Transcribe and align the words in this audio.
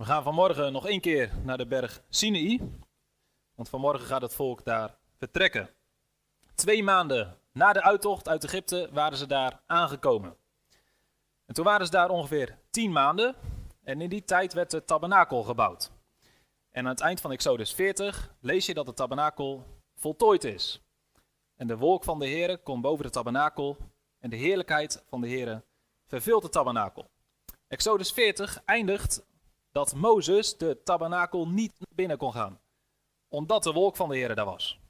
We 0.00 0.06
gaan 0.06 0.22
vanmorgen 0.22 0.72
nog 0.72 0.86
één 0.86 1.00
keer 1.00 1.30
naar 1.42 1.58
de 1.58 1.66
berg 1.66 2.02
Sinai. 2.08 2.60
Want 3.54 3.68
vanmorgen 3.68 4.06
gaat 4.06 4.22
het 4.22 4.34
volk 4.34 4.64
daar 4.64 4.96
vertrekken. 5.18 5.70
Twee 6.54 6.82
maanden 6.82 7.38
na 7.52 7.72
de 7.72 7.82
uittocht 7.82 8.28
uit 8.28 8.44
Egypte 8.44 8.88
waren 8.92 9.18
ze 9.18 9.26
daar 9.26 9.60
aangekomen. 9.66 10.36
En 11.46 11.54
toen 11.54 11.64
waren 11.64 11.86
ze 11.86 11.92
daar 11.92 12.10
ongeveer 12.10 12.58
tien 12.70 12.92
maanden. 12.92 13.34
En 13.82 14.00
in 14.00 14.08
die 14.08 14.24
tijd 14.24 14.52
werd 14.52 14.70
de 14.70 14.84
tabernakel 14.84 15.42
gebouwd. 15.42 15.90
En 16.70 16.84
aan 16.84 16.90
het 16.90 17.00
eind 17.00 17.20
van 17.20 17.32
Exodus 17.32 17.72
40 17.72 18.34
lees 18.40 18.66
je 18.66 18.74
dat 18.74 18.86
de 18.86 18.94
tabernakel 18.94 19.66
voltooid 19.96 20.44
is. 20.44 20.82
En 21.56 21.66
de 21.66 21.76
wolk 21.76 22.04
van 22.04 22.18
de 22.18 22.28
Heere 22.28 22.56
komt 22.56 22.82
boven 22.82 23.04
de 23.04 23.10
tabernakel. 23.10 23.76
En 24.18 24.30
de 24.30 24.36
heerlijkheid 24.36 25.04
van 25.08 25.20
de 25.20 25.28
Heere 25.28 25.62
vervult 26.06 26.42
de 26.42 26.48
tabernakel. 26.48 27.10
Exodus 27.68 28.12
40 28.12 28.62
eindigt 28.64 29.28
dat 29.72 29.94
Mozes 29.94 30.56
de 30.56 30.80
tabernakel 30.84 31.48
niet 31.48 31.72
binnen 31.94 32.18
kon 32.18 32.32
gaan, 32.32 32.60
omdat 33.28 33.62
de 33.62 33.72
wolk 33.72 33.96
van 33.96 34.08
de 34.08 34.16
Heer 34.16 34.34
daar 34.34 34.44
was. 34.44 34.80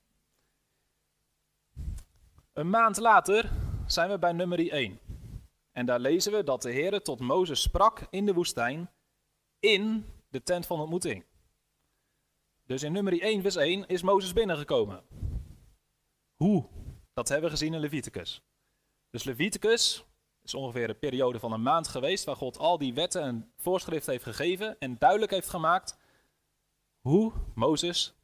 Een 2.52 2.70
maand 2.70 2.96
later 2.96 3.50
zijn 3.86 4.10
we 4.10 4.18
bij 4.18 4.32
nummer 4.32 4.70
1. 4.70 4.98
En 5.72 5.86
daar 5.86 6.00
lezen 6.00 6.32
we 6.32 6.44
dat 6.44 6.62
de 6.62 6.70
Heer 6.70 7.02
tot 7.02 7.20
Mozes 7.20 7.62
sprak 7.62 8.06
in 8.10 8.26
de 8.26 8.34
woestijn 8.34 8.90
in 9.60 10.06
de 10.28 10.42
tent 10.42 10.66
van 10.66 10.80
ontmoeting. 10.80 11.24
Dus 12.66 12.82
in 12.82 12.92
nummer 12.92 13.20
1 13.20 13.42
vers 13.42 13.56
1 13.56 13.86
is 13.86 14.02
Mozes 14.02 14.32
binnengekomen. 14.32 15.02
Hoe? 16.36 16.68
Dat 17.12 17.28
hebben 17.28 17.50
we 17.50 17.56
gezien 17.56 17.74
in 17.74 17.80
Leviticus. 17.80 18.42
Dus 19.10 19.24
Leviticus 19.24 20.04
is 20.52 20.60
ongeveer 20.60 20.88
een 20.88 20.98
periode 20.98 21.38
van 21.38 21.52
een 21.52 21.62
maand 21.62 21.88
geweest 21.88 22.24
waar 22.24 22.36
God 22.36 22.58
al 22.58 22.78
die 22.78 22.94
wetten 22.94 23.22
en 23.22 23.52
voorschriften 23.56 24.12
heeft 24.12 24.24
gegeven 24.24 24.78
en 24.78 24.98
duidelijk 24.98 25.30
heeft 25.30 25.48
gemaakt 25.48 25.96
hoe 27.00 27.32
Mozes 27.54 28.14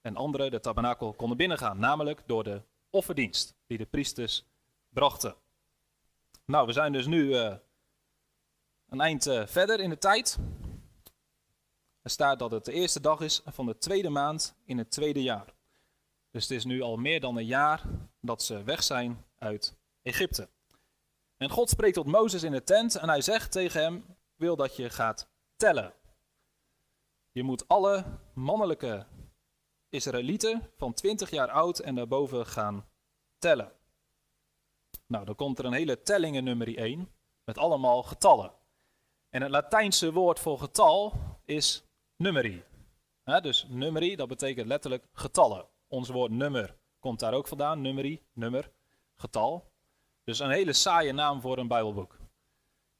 en 0.00 0.16
anderen 0.16 0.50
de 0.50 0.60
tabernakel 0.60 1.12
konden 1.12 1.36
binnengaan, 1.36 1.78
namelijk 1.78 2.22
door 2.26 2.44
de 2.44 2.62
offerdienst 2.90 3.54
die 3.66 3.78
de 3.78 3.86
priesters 3.86 4.44
brachten. 4.88 5.34
Nou, 6.44 6.66
we 6.66 6.72
zijn 6.72 6.92
dus 6.92 7.06
nu 7.06 7.24
uh, 7.24 7.54
een 8.88 9.00
eind 9.00 9.26
uh, 9.26 9.46
verder 9.46 9.80
in 9.80 9.90
de 9.90 9.98
tijd. 9.98 10.38
Er 12.02 12.10
staat 12.10 12.38
dat 12.38 12.50
het 12.50 12.64
de 12.64 12.72
eerste 12.72 13.00
dag 13.00 13.20
is 13.20 13.42
van 13.44 13.66
de 13.66 13.78
tweede 13.78 14.08
maand 14.08 14.54
in 14.64 14.78
het 14.78 14.90
tweede 14.90 15.22
jaar. 15.22 15.54
Dus 16.30 16.42
het 16.42 16.52
is 16.52 16.64
nu 16.64 16.82
al 16.82 16.96
meer 16.96 17.20
dan 17.20 17.36
een 17.36 17.46
jaar 17.46 17.82
dat 18.20 18.42
ze 18.42 18.62
weg 18.62 18.82
zijn 18.82 19.24
uit 19.38 19.76
Egypte. 20.02 20.48
En 21.38 21.50
God 21.50 21.70
spreekt 21.70 21.94
tot 21.94 22.06
Mozes 22.06 22.42
in 22.42 22.52
de 22.52 22.64
tent 22.64 22.94
en 22.94 23.08
hij 23.08 23.20
zegt 23.20 23.52
tegen 23.52 23.80
hem: 23.80 24.16
wil 24.34 24.56
dat 24.56 24.76
je 24.76 24.90
gaat 24.90 25.30
tellen. 25.56 25.94
Je 27.30 27.42
moet 27.42 27.68
alle 27.68 28.04
mannelijke 28.34 29.06
Israëlieten 29.88 30.70
van 30.76 30.94
20 30.94 31.30
jaar 31.30 31.50
oud 31.50 31.78
en 31.78 31.94
daarboven 31.94 32.46
gaan 32.46 32.88
tellen. 33.38 33.72
Nou, 35.06 35.24
dan 35.24 35.34
komt 35.34 35.58
er 35.58 35.64
een 35.64 35.72
hele 35.72 36.02
telling 36.02 36.36
in 36.36 36.44
nummer 36.44 36.76
1 36.76 37.12
met 37.44 37.58
allemaal 37.58 38.02
getallen. 38.02 38.52
En 39.30 39.42
het 39.42 39.50
Latijnse 39.50 40.12
woord 40.12 40.38
voor 40.38 40.58
getal 40.58 41.12
is 41.44 41.84
numeri. 42.16 42.64
dus 43.42 43.66
numeri, 43.68 44.16
dat 44.16 44.28
betekent 44.28 44.66
letterlijk 44.66 45.04
getallen. 45.12 45.68
Ons 45.88 46.08
woord 46.08 46.30
nummer 46.30 46.76
komt 46.98 47.20
daar 47.20 47.34
ook 47.34 47.48
vandaan. 47.48 47.80
Numeri, 47.80 48.22
nummer, 48.32 48.70
getal. 49.16 49.67
Dus 50.28 50.38
een 50.38 50.50
hele 50.50 50.72
saaie 50.72 51.12
naam 51.12 51.40
voor 51.40 51.58
een 51.58 51.68
Bijbelboek. 51.68 52.18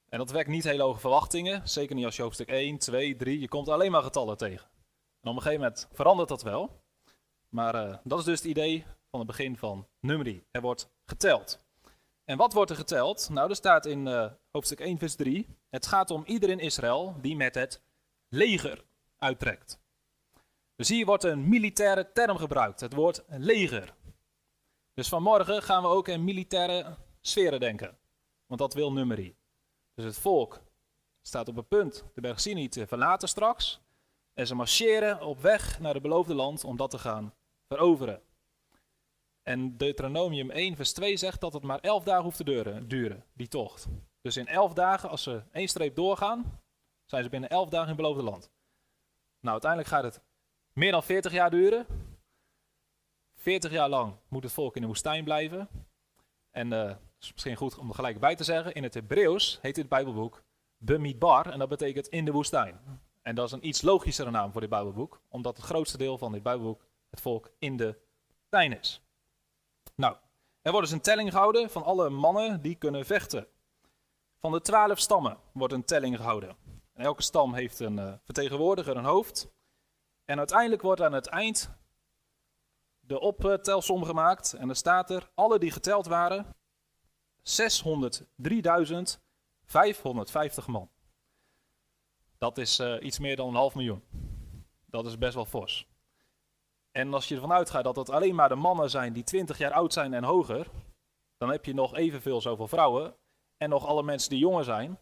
En 0.09 0.19
dat 0.19 0.31
wekt 0.31 0.49
niet 0.49 0.65
hele 0.65 0.83
hoge 0.83 1.01
verwachtingen. 1.01 1.69
Zeker 1.69 1.95
niet 1.95 2.05
als 2.05 2.17
je 2.17 2.23
hoofdstuk 2.23 2.49
1, 2.49 2.79
2, 2.79 3.17
3. 3.17 3.41
Je 3.41 3.49
komt 3.49 3.69
alleen 3.69 3.91
maar 3.91 4.03
getallen 4.03 4.37
tegen. 4.37 4.67
En 5.21 5.31
op 5.31 5.37
een 5.37 5.43
gegeven 5.43 5.61
moment 5.61 5.89
verandert 5.93 6.29
dat 6.29 6.43
wel. 6.43 6.83
Maar 7.49 7.75
uh, 7.75 7.97
dat 8.05 8.19
is 8.19 8.25
dus 8.25 8.39
het 8.39 8.49
idee 8.49 8.87
van 9.11 9.19
het 9.19 9.29
begin 9.29 9.57
van 9.57 9.87
numeri. 10.01 10.45
Er 10.51 10.61
wordt 10.61 10.91
geteld. 11.05 11.61
En 12.25 12.37
wat 12.37 12.53
wordt 12.53 12.71
er 12.71 12.77
geteld? 12.77 13.29
Nou, 13.31 13.51
er 13.51 13.57
staat 13.57 13.87
in 13.87 14.07
uh, 14.07 14.27
hoofdstuk 14.51 14.81
1, 14.81 14.99
vers 14.99 15.15
3. 15.15 15.47
Het 15.71 15.87
gaat 15.87 16.11
om 16.11 16.23
iedereen 16.27 16.59
in 16.59 16.65
Israël 16.65 17.15
die 17.21 17.37
met 17.37 17.55
het 17.55 17.83
leger 18.29 18.85
uittrekt. 19.19 19.81
Dus 20.77 20.89
hier 20.89 21.07
wordt 21.07 21.25
een 21.25 21.49
militaire 21.49 22.13
term 22.13 22.37
gebruikt. 22.37 22.81
Het 22.81 22.95
woord 22.95 23.23
leger. 23.27 23.95
Dus 24.95 25.09
vanmorgen 25.09 25.63
gaan 25.63 25.83
we 25.83 25.89
ook 25.89 26.09
in 26.09 26.25
militaire 26.25 26.97
sferen 27.29 27.61
denken. 27.61 27.99
Want 28.47 28.61
dat 28.61 28.75
wil 28.75 28.93
nummerie. 28.93 29.37
Dus 29.95 30.05
het 30.05 30.19
volk 30.19 30.63
staat 31.23 31.49
op 31.49 31.57
het 31.57 31.69
punt 31.69 32.05
de 32.15 32.21
berg 32.21 32.41
Sinai 32.41 32.69
te 32.69 32.87
verlaten 32.87 33.29
straks. 33.29 33.81
En 34.35 34.47
ze 34.47 34.55
marcheren 34.55 35.21
op 35.23 35.41
weg 35.41 35.81
naar 35.81 35.93
het 35.95 36.03
beloofde 36.03 36.35
land 36.35 36.65
om 36.65 36.77
dat 36.77 36.91
te 36.91 36.99
gaan 36.99 37.35
veroveren. 37.67 38.23
En 39.43 39.77
Deuteronomium 39.77 40.51
1 40.51 40.77
vers 40.77 40.93
2 40.93 41.17
zegt 41.17 41.41
dat 41.41 41.53
het 41.53 41.63
maar 41.63 41.81
elf 41.81 42.05
dagen 42.05 42.25
hoeft 42.25 42.37
te 42.37 42.85
duren, 42.87 43.25
die 43.33 43.49
tocht. 43.49 43.87
Dus 44.21 44.37
in 44.37 44.47
elf 44.47 44.73
dagen, 44.73 45.09
als 45.09 45.23
ze 45.23 45.43
één 45.53 45.69
streep 45.69 45.95
doorgaan, 45.95 46.61
zijn 47.05 47.23
ze 47.23 47.29
binnen 47.29 47.51
elf 47.51 47.69
dagen 47.69 47.89
in 47.89 47.93
het 47.95 48.03
beloofde 48.03 48.23
land. 48.23 48.51
Nou, 49.41 49.53
uiteindelijk 49.53 49.91
gaat 49.91 50.03
het 50.03 50.23
meer 50.73 50.93
dan 50.93 51.03
40 51.03 51.33
jaar 51.33 51.51
duren. 51.51 51.87
40 53.35 53.71
jaar 53.71 53.89
lang 53.89 54.17
moet 54.29 54.43
het 54.43 54.53
volk 54.53 54.75
in 54.75 54.81
de 54.81 54.87
woestijn 54.87 55.25
blijven. 55.25 55.69
En 56.51 56.73
uh, 56.73 56.97
is 57.21 57.33
misschien 57.33 57.57
goed 57.57 57.79
om 57.79 57.89
er 57.89 57.95
gelijk 57.95 58.21
bij 58.21 58.35
te 58.37 58.45
zeggen. 58.45 58.75
In 58.75 58.83
het 58.83 58.95
Hebreeuws 58.95 59.59
heet 59.63 59.75
dit 59.75 59.89
Bijbelboek 59.89 60.43
Bemidbar 60.77 61.51
en 61.51 61.59
dat 61.59 61.69
betekent 61.69 62.09
in 62.09 62.25
de 62.25 62.33
woestijn. 62.33 62.81
En 63.23 63.35
dat 63.35 63.47
is 63.47 63.53
een 63.53 63.67
iets 63.67 63.83
logischere 63.83 64.31
naam 64.31 64.53
voor 64.53 64.61
dit 64.61 64.71
Bijbelboek, 64.71 65.21
omdat 65.29 65.57
het 65.57 65.67
grootste 65.67 65.99
deel 65.99 66.19
van 66.19 66.33
dit 66.33 66.43
Bijbelboek 66.43 66.87
het 67.11 67.21
volk 67.21 67.51
in 67.59 67.77
de 67.77 67.99
woestijn 68.39 68.79
is. 68.79 69.03
Nou, 69.95 70.17
er 70.63 70.71
wordt 70.71 70.87
dus 70.87 70.97
een 70.97 71.03
telling 71.03 71.31
gehouden 71.31 71.71
van 71.71 71.83
alle 71.83 72.11
mannen 72.11 72.63
die 72.63 72.75
kunnen 72.75 73.07
vechten. 73.07 73.47
Van 74.39 74.53
de 74.53 74.61
twaalf 74.61 74.99
stammen 74.99 75.39
wordt 75.53 75.75
een 75.75 75.85
telling 75.85 76.17
gehouden. 76.17 76.57
En 76.93 77.05
elke 77.05 77.23
stam 77.23 77.55
heeft 77.55 77.79
een 77.79 77.97
uh, 77.97 78.13
vertegenwoordiger, 78.25 78.97
een 78.97 79.05
hoofd. 79.05 79.49
En 80.25 80.39
uiteindelijk 80.39 80.83
wordt 80.83 81.03
aan 81.03 81.13
het 81.13 81.27
eind 81.27 81.71
de 83.01 83.21
optelsom 83.21 84.05
gemaakt. 84.05 84.53
En 84.53 84.69
er 84.69 84.77
staat 84.77 85.11
er, 85.11 85.31
alle 85.35 85.59
die 85.59 85.71
geteld 85.71 86.07
waren, 86.07 86.55
603.550 87.49 87.57
man. 90.67 90.91
Dat 92.39 92.59
is 92.59 92.81
uh, 92.81 93.03
iets 93.03 93.19
meer 93.19 93.37
dan 93.37 93.49
een 93.49 93.55
half 93.55 93.75
miljoen. 93.75 94.03
Dat 94.87 95.07
is 95.07 95.19
best 95.19 95.35
wel 95.35 95.45
fors. 95.45 95.87
En 96.91 97.15
als 97.15 97.29
je 97.29 97.35
ervan 97.35 97.53
uitgaat 97.53 97.85
dat 97.85 97.97
het 97.97 98.11
alleen 98.11 98.35
maar 98.35 98.49
de 98.49 98.55
mannen 98.55 98.91
zijn 98.91 99.13
die 99.13 99.25
20 99.25 99.59
jaar 99.59 99.73
oud 99.73 99.93
zijn 99.93 100.15
en 100.15 100.25
hoger, 100.25 100.67
dan 101.37 101.51
heb 101.51 101.65
je 101.65 101.75
nog 101.75 101.95
evenveel 101.97 102.41
zoveel 102.41 102.69
vrouwen 102.69 103.17
en 103.57 103.69
nog 103.69 103.87
alle 103.87 104.03
mensen 104.03 104.31
die 104.31 104.39
jonger 104.39 104.65
zijn. 104.65 104.99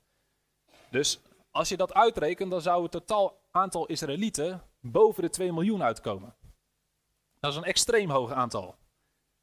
Dus 0.90 1.20
als 1.50 1.68
je 1.68 1.76
dat 1.76 1.94
uitrekent, 1.94 2.50
dan 2.50 2.60
zou 2.60 2.82
het 2.82 2.90
totaal 2.90 3.40
aantal 3.50 3.86
Israëlieten 3.86 4.62
boven 4.80 5.22
de 5.22 5.30
2 5.30 5.52
miljoen 5.52 5.82
uitkomen. 5.82 6.34
Dat 7.40 7.50
is 7.50 7.56
een 7.56 7.64
extreem 7.64 8.10
hoog 8.10 8.32
aantal. 8.32 8.76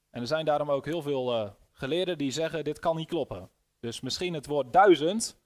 En 0.10 0.22
er 0.22 0.28
zijn 0.28 0.46
daarom 0.46 0.72
ook 0.72 0.86
heel 0.86 1.02
veel 1.02 1.34
uh, 1.34 1.50
geleerden 1.84 2.18
die 2.18 2.32
zeggen 2.32 2.64
dit 2.64 2.80
kan 2.80 2.96
niet 2.96 3.08
kloppen. 3.08 3.50
Dus 3.80 4.02
misschien 4.02 4.34
het 4.34 4.46
woord 4.46 4.74
duizend, 4.74 5.38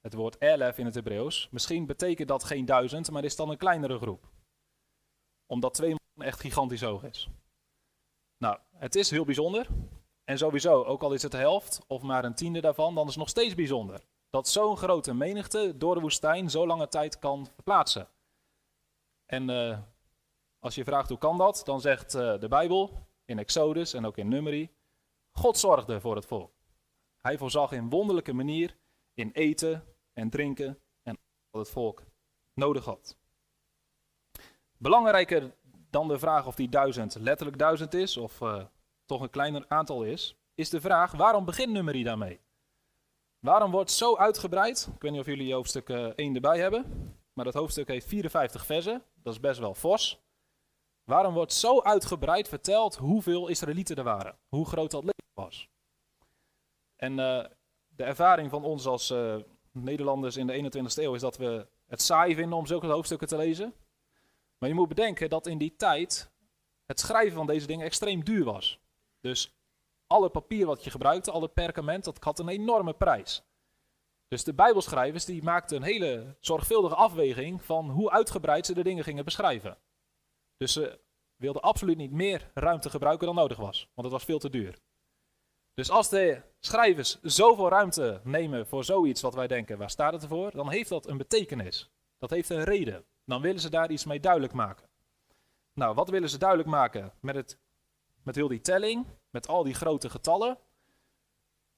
het 0.00 0.14
woord 0.14 0.40
elef 0.40 0.78
in 0.78 0.84
het 0.84 0.94
Hebreeuws, 0.94 1.48
misschien 1.50 1.86
betekent 1.86 2.28
dat 2.28 2.44
geen 2.44 2.64
duizend, 2.64 3.10
maar 3.10 3.24
is 3.24 3.36
dan 3.36 3.50
een 3.50 3.56
kleinere 3.56 3.98
groep. 3.98 4.28
Omdat 5.46 5.74
2 5.74 5.88
miljoen 5.88 6.32
echt 6.32 6.40
gigantisch 6.40 6.82
hoog 6.82 7.04
is. 7.04 7.28
Nou, 8.38 8.58
het 8.76 8.94
is 8.94 9.10
heel 9.10 9.24
bijzonder. 9.24 9.66
En 10.24 10.38
sowieso, 10.38 10.82
ook 10.82 11.02
al 11.02 11.12
is 11.12 11.22
het 11.22 11.32
de 11.32 11.38
helft 11.38 11.80
of 11.86 12.02
maar 12.02 12.24
een 12.24 12.34
tiende 12.34 12.60
daarvan, 12.60 12.94
dan 12.94 13.04
is 13.04 13.10
het 13.10 13.18
nog 13.18 13.28
steeds 13.28 13.54
bijzonder. 13.54 14.00
Dat 14.30 14.48
zo'n 14.48 14.76
grote 14.76 15.14
menigte 15.14 15.76
door 15.76 15.94
de 15.94 16.00
woestijn 16.00 16.50
zo 16.50 16.66
lange 16.66 16.88
tijd 16.88 17.18
kan 17.18 17.46
verplaatsen. 17.54 18.08
En 19.26 19.48
uh, 19.48 19.78
als 20.58 20.74
je 20.74 20.84
vraagt 20.84 21.08
hoe 21.08 21.18
kan 21.18 21.38
dat, 21.38 21.62
dan 21.64 21.80
zegt 21.80 22.14
uh, 22.14 22.38
de 22.40 22.48
Bijbel 22.48 23.06
in 23.24 23.38
Exodus 23.38 23.92
en 23.92 24.06
ook 24.06 24.16
in 24.16 24.28
Numeri, 24.28 24.70
God 25.32 25.58
zorgde 25.58 26.00
voor 26.00 26.16
het 26.16 26.26
volk. 26.26 26.52
Hij 27.16 27.38
voorzag 27.38 27.72
in 27.72 27.88
wonderlijke 27.88 28.32
manier 28.32 28.76
in 29.14 29.30
eten 29.32 29.84
en 30.12 30.30
drinken 30.30 30.78
en 31.02 31.18
wat 31.50 31.60
het 31.60 31.70
volk 31.70 32.02
nodig 32.54 32.84
had. 32.84 33.16
Belangrijker 34.78 35.54
dan 35.90 36.08
de 36.08 36.18
vraag 36.18 36.46
of 36.46 36.54
die 36.54 36.68
duizend 36.68 37.14
letterlijk 37.14 37.58
duizend 37.58 37.94
is 37.94 38.16
of 38.16 38.40
uh, 38.40 38.64
toch 39.06 39.20
een 39.20 39.30
kleiner 39.30 39.64
aantal 39.68 40.02
is, 40.02 40.36
is 40.54 40.70
de 40.70 40.80
vraag 40.80 41.12
waarom 41.12 41.44
begint 41.44 41.72
nummerie 41.72 42.04
daarmee? 42.04 42.40
Waarom 43.38 43.70
wordt 43.70 43.90
zo 43.90 44.16
uitgebreid? 44.16 44.88
Ik 44.94 45.02
weet 45.02 45.10
niet 45.10 45.20
of 45.20 45.26
jullie 45.26 45.54
hoofdstuk 45.54 45.88
uh, 45.88 46.04
1 46.04 46.34
erbij 46.34 46.58
hebben, 46.58 46.84
maar 47.32 47.44
dat 47.44 47.54
hoofdstuk 47.54 47.88
heeft 47.88 48.06
54 48.06 48.66
versen, 48.66 49.02
dat 49.14 49.32
is 49.32 49.40
best 49.40 49.60
wel 49.60 49.74
fors. 49.74 50.20
Waarom 51.04 51.34
wordt 51.34 51.52
zo 51.52 51.82
uitgebreid 51.82 52.48
verteld 52.48 52.96
hoeveel 52.96 53.48
Israëlieten 53.48 53.96
er 53.96 54.04
waren? 54.04 54.38
Hoe 54.48 54.66
groot 54.66 54.90
dat 54.90 55.04
was? 55.34 55.68
En 56.96 57.12
uh, 57.12 57.44
de 57.88 58.04
ervaring 58.04 58.50
van 58.50 58.64
ons 58.64 58.86
als 58.86 59.10
uh, 59.10 59.36
Nederlanders 59.72 60.36
in 60.36 60.46
de 60.46 60.70
21ste 60.72 61.02
eeuw 61.02 61.14
is 61.14 61.20
dat 61.20 61.36
we 61.36 61.66
het 61.86 62.02
saai 62.02 62.34
vinden 62.34 62.58
om 62.58 62.66
zulke 62.66 62.86
hoofdstukken 62.86 63.28
te 63.28 63.36
lezen. 63.36 63.74
Maar 64.58 64.68
je 64.68 64.74
moet 64.74 64.88
bedenken 64.88 65.30
dat 65.30 65.46
in 65.46 65.58
die 65.58 65.76
tijd 65.76 66.32
het 66.86 67.00
schrijven 67.00 67.36
van 67.36 67.46
deze 67.46 67.66
dingen 67.66 67.86
extreem 67.86 68.24
duur 68.24 68.44
was. 68.44 68.78
Dus 69.20 69.54
alle 70.06 70.28
papier 70.28 70.66
wat 70.66 70.84
je 70.84 70.90
gebruikte, 70.90 71.30
alle 71.30 71.48
perkament, 71.48 72.04
dat 72.04 72.24
had 72.24 72.38
een 72.38 72.48
enorme 72.48 72.92
prijs. 72.92 73.42
Dus 74.28 74.44
de 74.44 74.54
Bijbelschrijvers 74.54 75.24
die 75.24 75.42
maakten 75.42 75.76
een 75.76 75.82
hele 75.82 76.36
zorgvuldige 76.40 76.94
afweging 76.94 77.64
van 77.64 77.90
hoe 77.90 78.10
uitgebreid 78.10 78.66
ze 78.66 78.74
de 78.74 78.82
dingen 78.82 79.04
gingen 79.04 79.24
beschrijven. 79.24 79.78
Dus 80.56 80.72
ze 80.72 81.00
wilden 81.36 81.62
absoluut 81.62 81.96
niet 81.96 82.12
meer 82.12 82.50
ruimte 82.54 82.90
gebruiken 82.90 83.26
dan 83.26 83.34
nodig 83.34 83.58
was, 83.58 83.88
want 83.94 84.06
het 84.06 84.16
was 84.16 84.24
veel 84.24 84.38
te 84.38 84.50
duur. 84.50 84.78
Dus 85.74 85.90
als 85.90 86.08
de 86.08 86.42
schrijvers 86.60 87.20
zoveel 87.22 87.68
ruimte 87.68 88.20
nemen 88.24 88.66
voor 88.66 88.84
zoiets 88.84 89.20
wat 89.20 89.34
wij 89.34 89.46
denken, 89.46 89.78
waar 89.78 89.90
staat 89.90 90.12
het 90.12 90.22
ervoor? 90.22 90.50
Dan 90.50 90.70
heeft 90.70 90.88
dat 90.88 91.06
een 91.08 91.16
betekenis. 91.16 91.90
Dat 92.18 92.30
heeft 92.30 92.50
een 92.50 92.64
reden. 92.64 93.04
Dan 93.24 93.42
willen 93.42 93.60
ze 93.60 93.70
daar 93.70 93.90
iets 93.90 94.04
mee 94.04 94.20
duidelijk 94.20 94.52
maken. 94.52 94.88
Nou, 95.74 95.94
wat 95.94 96.08
willen 96.10 96.28
ze 96.28 96.38
duidelijk 96.38 96.68
maken 96.68 97.12
met, 97.20 97.34
het, 97.34 97.58
met 98.22 98.34
heel 98.34 98.48
die 98.48 98.60
telling, 98.60 99.06
met 99.30 99.48
al 99.48 99.62
die 99.62 99.74
grote 99.74 100.10
getallen? 100.10 100.58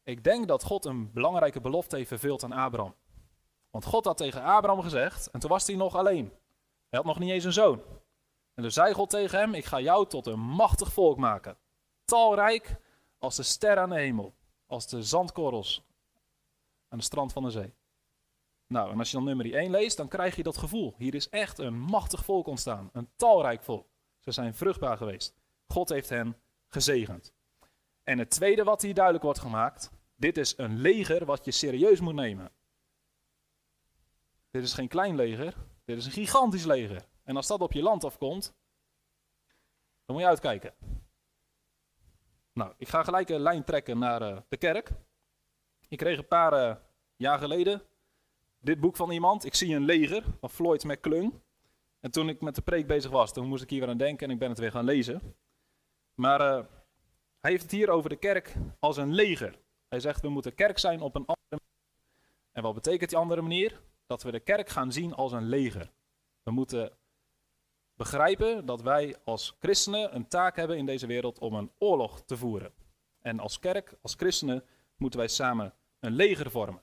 Ik 0.02 0.24
denk 0.24 0.48
dat 0.48 0.62
God 0.62 0.84
een 0.84 1.12
belangrijke 1.12 1.60
belofte 1.60 1.96
heeft 1.96 2.08
vervuld 2.08 2.42
aan 2.44 2.52
Abraham. 2.52 2.94
Want 3.70 3.84
God 3.84 4.04
had 4.04 4.16
tegen 4.16 4.42
Abraham 4.42 4.82
gezegd, 4.82 5.30
en 5.30 5.40
toen 5.40 5.50
was 5.50 5.66
hij 5.66 5.76
nog 5.76 5.94
alleen. 5.94 6.32
Hij 6.88 6.98
had 6.98 7.04
nog 7.04 7.18
niet 7.18 7.30
eens 7.30 7.44
een 7.44 7.52
zoon. 7.52 7.82
En 8.54 8.62
toen 8.62 8.70
zei 8.70 8.94
God 8.94 9.10
tegen 9.10 9.38
hem: 9.38 9.54
Ik 9.54 9.64
ga 9.64 9.80
jou 9.80 10.06
tot 10.06 10.26
een 10.26 10.40
machtig 10.40 10.92
volk 10.92 11.16
maken. 11.16 11.56
Talrijk 12.04 12.76
als 13.24 13.36
de 13.36 13.42
ster 13.42 13.78
aan 13.78 13.88
de 13.88 13.98
hemel, 13.98 14.34
als 14.66 14.88
de 14.88 15.02
zandkorrels 15.02 15.82
aan 16.88 16.98
de 16.98 17.04
strand 17.04 17.32
van 17.32 17.42
de 17.42 17.50
zee. 17.50 17.74
Nou, 18.66 18.90
en 18.90 18.98
als 18.98 19.10
je 19.10 19.16
dan 19.16 19.26
nummer 19.26 19.54
1 19.54 19.70
leest, 19.70 19.96
dan 19.96 20.08
krijg 20.08 20.36
je 20.36 20.42
dat 20.42 20.56
gevoel. 20.56 20.94
Hier 20.96 21.14
is 21.14 21.28
echt 21.28 21.58
een 21.58 21.78
machtig 21.78 22.24
volk 22.24 22.46
ontstaan, 22.46 22.90
een 22.92 23.08
talrijk 23.16 23.62
volk. 23.62 23.86
Ze 24.18 24.30
zijn 24.30 24.54
vruchtbaar 24.54 24.96
geweest. 24.96 25.34
God 25.66 25.88
heeft 25.88 26.08
hen 26.08 26.36
gezegend. 26.68 27.32
En 28.02 28.18
het 28.18 28.30
tweede 28.30 28.64
wat 28.64 28.82
hier 28.82 28.94
duidelijk 28.94 29.24
wordt 29.24 29.38
gemaakt, 29.38 29.90
dit 30.16 30.36
is 30.36 30.54
een 30.56 30.80
leger 30.80 31.24
wat 31.24 31.44
je 31.44 31.50
serieus 31.50 32.00
moet 32.00 32.14
nemen. 32.14 32.52
Dit 34.50 34.62
is 34.62 34.74
geen 34.74 34.88
klein 34.88 35.16
leger, 35.16 35.56
dit 35.84 35.96
is 35.96 36.06
een 36.06 36.12
gigantisch 36.12 36.64
leger. 36.64 37.08
En 37.22 37.36
als 37.36 37.46
dat 37.46 37.60
op 37.60 37.72
je 37.72 37.82
land 37.82 38.04
afkomt, 38.04 38.54
dan 40.04 40.16
moet 40.16 40.20
je 40.20 40.26
uitkijken. 40.26 40.74
Nou, 42.54 42.72
ik 42.76 42.88
ga 42.88 43.02
gelijk 43.02 43.28
een 43.28 43.40
lijn 43.40 43.64
trekken 43.64 43.98
naar 43.98 44.22
uh, 44.22 44.38
de 44.48 44.56
kerk. 44.56 44.90
Ik 45.88 45.98
kreeg 45.98 46.18
een 46.18 46.28
paar 46.28 46.52
uh, 46.52 46.76
jaar 47.16 47.38
geleden 47.38 47.82
dit 48.58 48.80
boek 48.80 48.96
van 48.96 49.10
iemand. 49.10 49.44
Ik 49.44 49.54
zie 49.54 49.74
een 49.74 49.84
leger 49.84 50.24
van 50.40 50.50
Floyd 50.50 50.84
McClung. 50.84 51.42
En 52.00 52.10
toen 52.10 52.28
ik 52.28 52.40
met 52.40 52.54
de 52.54 52.62
preek 52.62 52.86
bezig 52.86 53.10
was, 53.10 53.32
toen 53.32 53.48
moest 53.48 53.62
ik 53.62 53.70
hier 53.70 53.80
weer 53.80 53.88
aan 53.88 53.96
denken 53.96 54.26
en 54.26 54.32
ik 54.32 54.38
ben 54.38 54.48
het 54.48 54.58
weer 54.58 54.70
gaan 54.70 54.84
lezen. 54.84 55.36
Maar 56.14 56.40
uh, 56.40 56.64
hij 57.40 57.50
heeft 57.50 57.62
het 57.62 57.70
hier 57.70 57.90
over 57.90 58.10
de 58.10 58.16
kerk 58.16 58.54
als 58.78 58.96
een 58.96 59.14
leger. 59.14 59.58
Hij 59.88 60.00
zegt 60.00 60.20
we 60.20 60.28
moeten 60.28 60.54
kerk 60.54 60.78
zijn 60.78 61.00
op 61.00 61.14
een 61.14 61.26
andere 61.26 61.48
manier. 61.48 61.92
En 62.52 62.62
wat 62.62 62.74
betekent 62.74 63.10
die 63.10 63.18
andere 63.18 63.42
manier? 63.42 63.80
Dat 64.06 64.22
we 64.22 64.30
de 64.30 64.40
kerk 64.40 64.68
gaan 64.68 64.92
zien 64.92 65.14
als 65.14 65.32
een 65.32 65.48
leger. 65.48 65.92
We 66.42 66.50
moeten 66.50 66.92
begrijpen 67.96 68.66
dat 68.66 68.82
wij 68.82 69.16
als 69.24 69.56
christenen 69.60 70.14
een 70.14 70.28
taak 70.28 70.56
hebben 70.56 70.78
in 70.78 70.86
deze 70.86 71.06
wereld 71.06 71.38
om 71.38 71.54
een 71.54 71.70
oorlog 71.78 72.22
te 72.22 72.36
voeren. 72.36 72.72
En 73.20 73.40
als 73.40 73.58
kerk, 73.58 73.96
als 74.02 74.14
christenen, 74.14 74.64
moeten 74.96 75.18
wij 75.18 75.28
samen 75.28 75.74
een 76.00 76.12
leger 76.12 76.50
vormen. 76.50 76.82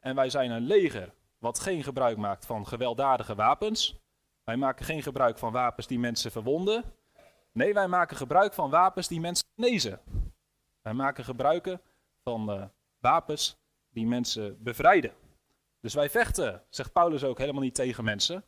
En 0.00 0.14
wij 0.14 0.30
zijn 0.30 0.50
een 0.50 0.66
leger 0.66 1.14
wat 1.38 1.60
geen 1.60 1.82
gebruik 1.82 2.16
maakt 2.16 2.46
van 2.46 2.66
gewelddadige 2.66 3.34
wapens. 3.34 4.00
Wij 4.44 4.56
maken 4.56 4.84
geen 4.84 5.02
gebruik 5.02 5.38
van 5.38 5.52
wapens 5.52 5.86
die 5.86 5.98
mensen 5.98 6.30
verwonden. 6.30 6.84
Nee, 7.52 7.74
wij 7.74 7.88
maken 7.88 8.16
gebruik 8.16 8.54
van 8.54 8.70
wapens 8.70 9.08
die 9.08 9.20
mensen 9.20 9.46
genezen. 9.54 10.00
Wij 10.82 10.92
maken 10.92 11.24
gebruik 11.24 11.78
van 12.22 12.50
uh, 12.50 12.64
wapens 12.98 13.56
die 13.90 14.06
mensen 14.06 14.62
bevrijden. 14.62 15.12
Dus 15.80 15.94
wij 15.94 16.10
vechten, 16.10 16.62
zegt 16.68 16.92
Paulus 16.92 17.24
ook, 17.24 17.38
helemaal 17.38 17.62
niet 17.62 17.74
tegen 17.74 18.04
mensen. 18.04 18.44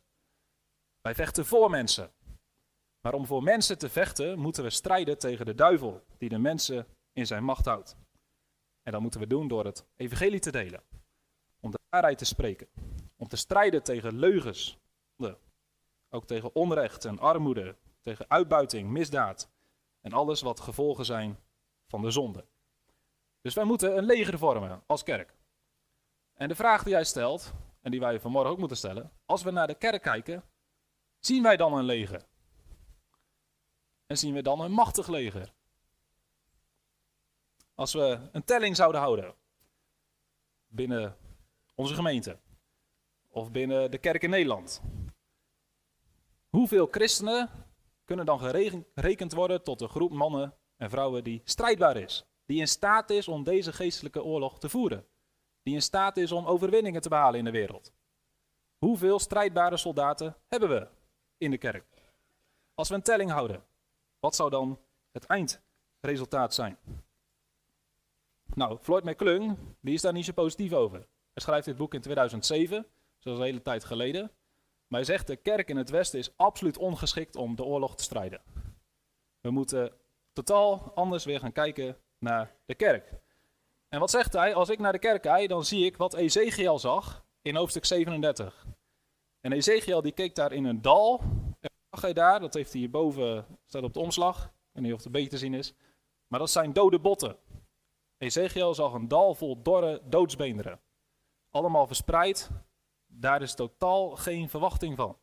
Wij 1.03 1.15
vechten 1.15 1.45
voor 1.45 1.69
mensen. 1.69 2.11
Maar 2.99 3.13
om 3.13 3.25
voor 3.25 3.43
mensen 3.43 3.77
te 3.77 3.89
vechten, 3.89 4.39
moeten 4.39 4.63
we 4.63 4.69
strijden 4.69 5.17
tegen 5.17 5.45
de 5.45 5.55
duivel 5.55 6.03
die 6.17 6.29
de 6.29 6.37
mensen 6.37 6.87
in 7.11 7.27
zijn 7.27 7.43
macht 7.43 7.65
houdt. 7.65 7.97
En 8.83 8.91
dat 8.91 9.01
moeten 9.01 9.19
we 9.19 9.27
doen 9.27 9.47
door 9.47 9.65
het 9.65 9.85
evangelie 9.95 10.39
te 10.39 10.51
delen. 10.51 10.83
Om 11.59 11.71
de 11.71 11.79
waarheid 11.89 12.17
te 12.17 12.25
spreken. 12.25 12.67
Om 13.15 13.27
te 13.27 13.35
strijden 13.35 13.83
tegen 13.83 14.19
leugens. 14.19 14.77
Ook 16.09 16.25
tegen 16.25 16.55
onrecht 16.55 17.05
en 17.05 17.19
armoede. 17.19 17.75
Tegen 18.01 18.29
uitbuiting, 18.29 18.89
misdaad. 18.89 19.49
En 20.01 20.13
alles 20.13 20.41
wat 20.41 20.59
gevolgen 20.59 21.05
zijn 21.05 21.39
van 21.87 22.01
de 22.01 22.11
zonde. 22.11 22.45
Dus 23.41 23.53
wij 23.53 23.63
moeten 23.63 23.97
een 23.97 24.05
leger 24.05 24.37
vormen 24.37 24.83
als 24.85 25.03
kerk. 25.03 25.35
En 26.33 26.47
de 26.47 26.55
vraag 26.55 26.83
die 26.83 26.93
jij 26.93 27.03
stelt, 27.03 27.53
en 27.81 27.91
die 27.91 27.99
wij 27.99 28.19
vanmorgen 28.19 28.51
ook 28.51 28.57
moeten 28.57 28.77
stellen. 28.77 29.11
Als 29.25 29.43
we 29.43 29.51
naar 29.51 29.67
de 29.67 29.75
kerk 29.75 30.01
kijken, 30.01 30.43
Zien 31.25 31.43
wij 31.43 31.57
dan 31.57 31.73
een 31.73 31.83
leger? 31.83 32.25
En 34.05 34.17
zien 34.17 34.33
we 34.33 34.41
dan 34.41 34.59
een 34.59 34.71
machtig 34.71 35.07
leger? 35.07 35.53
Als 37.75 37.93
we 37.93 38.29
een 38.31 38.43
telling 38.43 38.75
zouden 38.75 39.01
houden 39.01 39.35
binnen 40.67 41.17
onze 41.75 41.93
gemeente 41.93 42.39
of 43.27 43.51
binnen 43.51 43.91
de 43.91 43.97
kerk 43.97 44.23
in 44.23 44.29
Nederland. 44.29 44.81
Hoeveel 46.49 46.87
christenen 46.91 47.49
kunnen 48.05 48.25
dan 48.25 48.39
gerekend 48.39 49.33
worden 49.33 49.63
tot 49.63 49.81
een 49.81 49.89
groep 49.89 50.11
mannen 50.11 50.57
en 50.77 50.89
vrouwen 50.89 51.23
die 51.23 51.41
strijdbaar 51.43 51.97
is? 51.97 52.25
Die 52.45 52.59
in 52.59 52.67
staat 52.67 53.09
is 53.09 53.27
om 53.27 53.43
deze 53.43 53.73
geestelijke 53.73 54.23
oorlog 54.23 54.59
te 54.59 54.69
voeren? 54.69 55.07
Die 55.61 55.73
in 55.73 55.81
staat 55.81 56.17
is 56.17 56.31
om 56.31 56.45
overwinningen 56.45 57.01
te 57.01 57.09
behalen 57.09 57.39
in 57.39 57.45
de 57.45 57.51
wereld? 57.51 57.93
Hoeveel 58.77 59.19
strijdbare 59.19 59.77
soldaten 59.77 60.37
hebben 60.47 60.69
we? 60.69 61.01
In 61.37 61.51
de 61.51 61.57
kerk. 61.57 61.85
Als 62.73 62.89
we 62.89 62.95
een 62.95 63.01
telling 63.01 63.31
houden, 63.31 63.63
wat 64.19 64.35
zou 64.35 64.49
dan 64.49 64.79
het 65.11 65.25
eindresultaat 65.25 66.53
zijn? 66.53 66.77
Nou, 68.53 68.77
Floyd 68.81 69.03
McClung, 69.03 69.57
is 69.81 70.01
daar 70.01 70.13
niet 70.13 70.25
zo 70.25 70.31
positief 70.33 70.73
over. 70.73 70.97
Hij 70.97 71.43
schrijft 71.43 71.65
dit 71.65 71.77
boek 71.77 71.93
in 71.93 72.01
2007, 72.01 72.85
zoals 73.17 73.37
een 73.37 73.45
hele 73.45 73.61
tijd 73.61 73.83
geleden. 73.83 74.31
Maar 74.87 74.99
hij 74.99 75.03
zegt, 75.03 75.27
de 75.27 75.35
kerk 75.35 75.69
in 75.69 75.77
het 75.77 75.89
Westen 75.89 76.19
is 76.19 76.37
absoluut 76.37 76.77
ongeschikt 76.77 77.35
om 77.35 77.55
de 77.55 77.63
oorlog 77.63 77.95
te 77.95 78.03
strijden. 78.03 78.41
We 79.41 79.51
moeten 79.51 79.93
totaal 80.33 80.91
anders 80.95 81.25
weer 81.25 81.39
gaan 81.39 81.51
kijken 81.51 81.97
naar 82.17 82.55
de 82.65 82.75
kerk. 82.75 83.13
En 83.89 83.99
wat 83.99 84.09
zegt 84.09 84.33
hij? 84.33 84.53
Als 84.53 84.69
ik 84.69 84.79
naar 84.79 84.91
de 84.91 84.99
kerk 84.99 85.21
kijk, 85.21 85.49
dan 85.49 85.65
zie 85.65 85.85
ik 85.85 85.97
wat 85.97 86.13
Ezekiel 86.13 86.79
zag 86.79 87.25
in 87.41 87.55
hoofdstuk 87.55 87.85
37. 87.85 88.65
En 89.43 89.51
Ezekiel 89.51 90.01
die 90.01 90.11
keek 90.11 90.35
daar 90.35 90.51
in 90.51 90.65
een 90.65 90.81
dal. 90.81 91.19
En 91.59 91.69
zag 91.89 92.01
hij 92.01 92.13
daar, 92.13 92.39
dat 92.39 92.53
heeft 92.53 92.71
hij 92.71 92.79
hierboven, 92.79 93.45
staat 93.65 93.83
op 93.83 93.93
de 93.93 93.99
omslag. 93.99 94.53
Weet 94.71 94.83
niet 94.83 94.93
of 94.93 95.03
het 95.03 95.11
beter 95.11 95.29
te 95.29 95.37
zien 95.37 95.53
is. 95.53 95.73
Maar 96.27 96.39
dat 96.39 96.49
zijn 96.49 96.73
dode 96.73 96.99
botten. 96.99 97.37
Ezekiel 98.17 98.73
zag 98.73 98.93
een 98.93 99.07
dal 99.07 99.35
vol 99.35 99.61
dorre 99.61 100.01
doodsbeenderen. 100.05 100.79
Allemaal 101.49 101.87
verspreid. 101.87 102.49
Daar 103.05 103.41
is 103.41 103.55
totaal 103.55 104.09
geen 104.09 104.49
verwachting 104.49 104.95
van. 104.95 105.17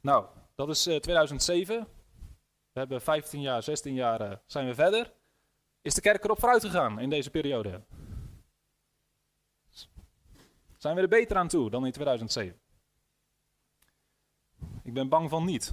Nou, 0.00 0.26
dat 0.54 0.68
is 0.68 0.82
2007. 0.82 1.76
Eh, 1.76 1.84
we 2.72 2.78
hebben 2.78 3.00
15 3.00 3.40
jaar, 3.40 3.62
16 3.62 3.94
jaar 3.94 4.20
uh, 4.20 4.36
zijn 4.46 4.66
we 4.66 4.74
verder. 4.74 5.12
Is 5.80 5.94
de 5.94 6.00
kerk 6.00 6.24
erop 6.24 6.38
vooruit 6.38 6.64
gegaan 6.64 7.00
in 7.00 7.10
deze 7.10 7.30
periode? 7.30 7.84
Zijn 10.76 10.94
we 10.94 11.00
er 11.00 11.08
beter 11.08 11.36
aan 11.36 11.48
toe 11.48 11.70
dan 11.70 11.86
in 11.86 11.92
2007? 11.92 12.60
Ik 14.82 14.94
ben 14.94 15.08
bang 15.08 15.30
van 15.30 15.44
niet. 15.44 15.72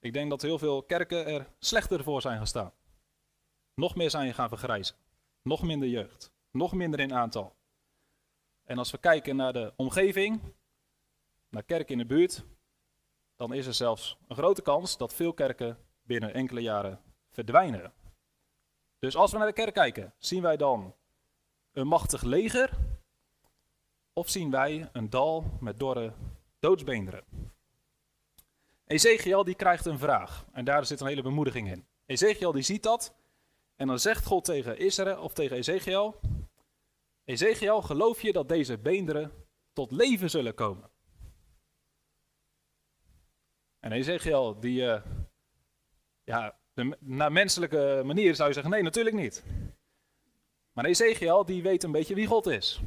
Ik 0.00 0.12
denk 0.12 0.30
dat 0.30 0.42
heel 0.42 0.58
veel 0.58 0.82
kerken 0.82 1.26
er 1.26 1.48
slechter 1.58 2.02
voor 2.02 2.20
zijn 2.20 2.38
gestaan. 2.38 2.72
Nog 3.74 3.94
meer 3.94 4.10
zijn 4.10 4.34
gaan 4.34 4.48
vergrijzen. 4.48 4.96
Nog 5.42 5.62
minder 5.62 5.88
jeugd. 5.88 6.32
Nog 6.50 6.72
minder 6.72 7.00
in 7.00 7.14
aantal. 7.14 7.56
En 8.64 8.78
als 8.78 8.90
we 8.90 8.98
kijken 8.98 9.36
naar 9.36 9.52
de 9.52 9.72
omgeving, 9.76 10.40
naar 11.48 11.62
kerken 11.62 11.92
in 11.92 11.98
de 11.98 12.14
buurt, 12.14 12.44
dan 13.36 13.52
is 13.52 13.66
er 13.66 13.74
zelfs 13.74 14.18
een 14.28 14.36
grote 14.36 14.62
kans 14.62 14.96
dat 14.96 15.14
veel 15.14 15.32
kerken 15.32 15.78
binnen 16.02 16.34
enkele 16.34 16.60
jaren 16.60 17.00
verdwijnen. 17.30 17.92
Dus 18.98 19.16
als 19.16 19.32
we 19.32 19.38
naar 19.38 19.46
de 19.46 19.52
kerk 19.52 19.74
kijken, 19.74 20.14
zien 20.18 20.42
wij 20.42 20.56
dan 20.56 20.94
een 21.72 21.86
machtig 21.86 22.22
leger 22.22 22.78
of 24.12 24.28
zien 24.28 24.50
wij 24.50 24.88
een 24.92 25.10
dal 25.10 25.58
met 25.60 25.78
dorre 25.78 26.12
doodsbeenderen? 26.58 27.24
Ezekiel 28.86 29.44
die 29.44 29.54
krijgt 29.54 29.86
een 29.86 29.98
vraag 29.98 30.44
en 30.52 30.64
daar 30.64 30.86
zit 30.86 31.00
een 31.00 31.06
hele 31.06 31.22
bemoediging 31.22 31.70
in. 31.70 31.86
Ezekiel 32.06 32.52
die 32.52 32.62
ziet 32.62 32.82
dat 32.82 33.14
en 33.76 33.86
dan 33.86 33.98
zegt 33.98 34.26
God 34.26 34.44
tegen 34.44 34.78
Israël 34.78 35.22
of 35.22 35.32
tegen 35.32 35.56
Ezekiel: 35.56 36.20
Ezekiel, 37.24 37.82
geloof 37.82 38.22
je 38.22 38.32
dat 38.32 38.48
deze 38.48 38.78
beenderen 38.78 39.32
tot 39.72 39.90
leven 39.90 40.30
zullen 40.30 40.54
komen. 40.54 40.90
En 43.80 43.92
Ezekiel, 43.92 44.60
die, 44.60 44.82
uh, 44.82 45.02
ja, 46.24 46.58
naar 46.98 47.32
menselijke 47.32 48.02
manier 48.04 48.34
zou 48.34 48.48
je 48.48 48.54
zeggen, 48.54 48.72
nee, 48.72 48.82
natuurlijk 48.82 49.16
niet. 49.16 49.44
Maar 50.72 50.84
Ezekiel, 50.84 51.44
die 51.44 51.62
weet 51.62 51.82
een 51.82 51.92
beetje 51.92 52.14
wie 52.14 52.26
God 52.26 52.46
is. 52.46 52.80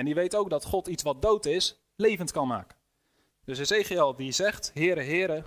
En 0.00 0.06
die 0.06 0.14
weet 0.14 0.36
ook 0.36 0.50
dat 0.50 0.64
God 0.64 0.86
iets 0.86 1.02
wat 1.02 1.22
dood 1.22 1.46
is, 1.46 1.80
levend 1.96 2.30
kan 2.30 2.46
maken. 2.46 2.76
Dus 3.44 3.58
Ezekiel 3.58 4.16
die 4.16 4.32
zegt, 4.32 4.70
Heere, 4.74 5.02
Heere, 5.02 5.44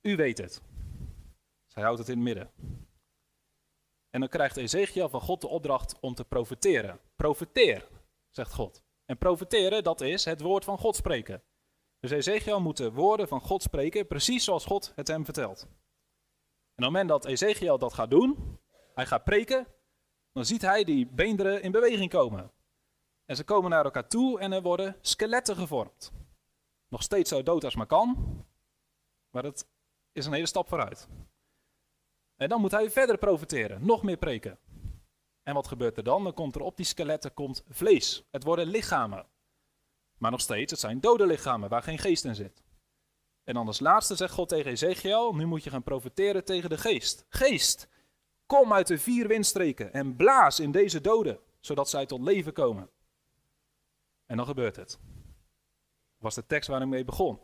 u 0.00 0.16
weet 0.16 0.38
het. 0.38 0.60
Zij 1.66 1.82
houdt 1.82 1.98
het 1.98 2.08
in 2.08 2.14
het 2.14 2.24
midden. 2.24 2.50
En 4.10 4.20
dan 4.20 4.28
krijgt 4.28 4.56
Ezekiel 4.56 5.08
van 5.08 5.20
God 5.20 5.40
de 5.40 5.48
opdracht 5.48 6.00
om 6.00 6.14
te 6.14 6.24
profeteren. 6.24 7.00
Profeteer, 7.16 7.88
zegt 8.30 8.52
God. 8.52 8.82
En 9.04 9.18
profeteren, 9.18 9.84
dat 9.84 10.00
is 10.00 10.24
het 10.24 10.40
woord 10.40 10.64
van 10.64 10.78
God 10.78 10.96
spreken. 10.96 11.42
Dus 12.00 12.10
Ezekiel 12.10 12.60
moet 12.60 12.76
de 12.76 12.92
woorden 12.92 13.28
van 13.28 13.40
God 13.40 13.62
spreken, 13.62 14.06
precies 14.06 14.44
zoals 14.44 14.64
God 14.64 14.92
het 14.94 15.08
hem 15.08 15.24
vertelt. 15.24 15.62
En 15.62 15.68
op 15.68 16.74
het 16.74 16.84
moment 16.84 17.08
dat 17.08 17.24
Ezekiel 17.24 17.78
dat 17.78 17.94
gaat 17.94 18.10
doen, 18.10 18.58
hij 18.94 19.06
gaat 19.06 19.24
preken, 19.24 19.66
dan 20.32 20.44
ziet 20.44 20.62
hij 20.62 20.84
die 20.84 21.06
beenderen 21.06 21.62
in 21.62 21.72
beweging 21.72 22.10
komen. 22.10 22.56
En 23.28 23.36
ze 23.36 23.44
komen 23.44 23.70
naar 23.70 23.84
elkaar 23.84 24.08
toe 24.08 24.40
en 24.40 24.52
er 24.52 24.62
worden 24.62 24.96
skeletten 25.00 25.56
gevormd. 25.56 26.12
Nog 26.88 27.02
steeds 27.02 27.30
zo 27.30 27.42
dood 27.42 27.64
als 27.64 27.74
maar 27.74 27.86
kan, 27.86 28.16
maar 29.30 29.44
het 29.44 29.68
is 30.12 30.26
een 30.26 30.32
hele 30.32 30.46
stap 30.46 30.68
vooruit. 30.68 31.08
En 32.36 32.48
dan 32.48 32.60
moet 32.60 32.70
hij 32.70 32.90
verder 32.90 33.18
profiteren, 33.18 33.86
nog 33.86 34.02
meer 34.02 34.16
preken. 34.16 34.58
En 35.42 35.54
wat 35.54 35.68
gebeurt 35.68 35.96
er 35.96 36.04
dan? 36.04 36.24
Dan 36.24 36.34
komt 36.34 36.54
er 36.54 36.60
op 36.60 36.76
die 36.76 36.86
skeletten 36.86 37.34
komt 37.34 37.64
vlees. 37.68 38.26
Het 38.30 38.44
worden 38.44 38.66
lichamen. 38.66 39.26
Maar 40.18 40.30
nog 40.30 40.40
steeds, 40.40 40.70
het 40.70 40.80
zijn 40.80 41.00
dode 41.00 41.26
lichamen 41.26 41.68
waar 41.68 41.82
geen 41.82 41.98
geest 41.98 42.24
in 42.24 42.34
zit. 42.34 42.62
En 43.44 43.54
dan 43.54 43.66
als 43.66 43.80
laatste 43.80 44.16
zegt 44.16 44.34
God 44.34 44.48
tegen 44.48 44.70
Ezekiel, 44.70 45.34
nu 45.34 45.46
moet 45.46 45.64
je 45.64 45.70
gaan 45.70 45.82
profiteren 45.82 46.44
tegen 46.44 46.70
de 46.70 46.78
geest. 46.78 47.26
Geest, 47.28 47.88
kom 48.46 48.72
uit 48.72 48.86
de 48.86 48.98
vier 48.98 49.28
windstreken 49.28 49.92
en 49.92 50.16
blaas 50.16 50.60
in 50.60 50.70
deze 50.70 51.00
doden, 51.00 51.40
zodat 51.60 51.88
zij 51.88 52.06
tot 52.06 52.20
leven 52.20 52.52
komen. 52.52 52.90
En 54.28 54.36
dan 54.36 54.46
gebeurt 54.46 54.76
het. 54.76 54.98
Was 56.16 56.34
de 56.34 56.46
tekst 56.46 56.68
waar 56.68 56.82
ik 56.82 56.88
mee 56.88 57.04
begon. 57.04 57.40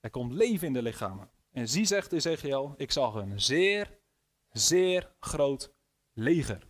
Er 0.00 0.10
komt 0.10 0.32
leven 0.32 0.66
in 0.66 0.72
de 0.72 0.82
lichamen. 0.82 1.30
En 1.50 1.68
zie, 1.68 1.84
zegt 1.84 2.12
Ezekiel, 2.12 2.74
ik 2.76 2.92
zag 2.92 3.14
een 3.14 3.40
zeer, 3.40 3.98
zeer 4.50 5.14
groot 5.20 5.74
leger. 6.12 6.68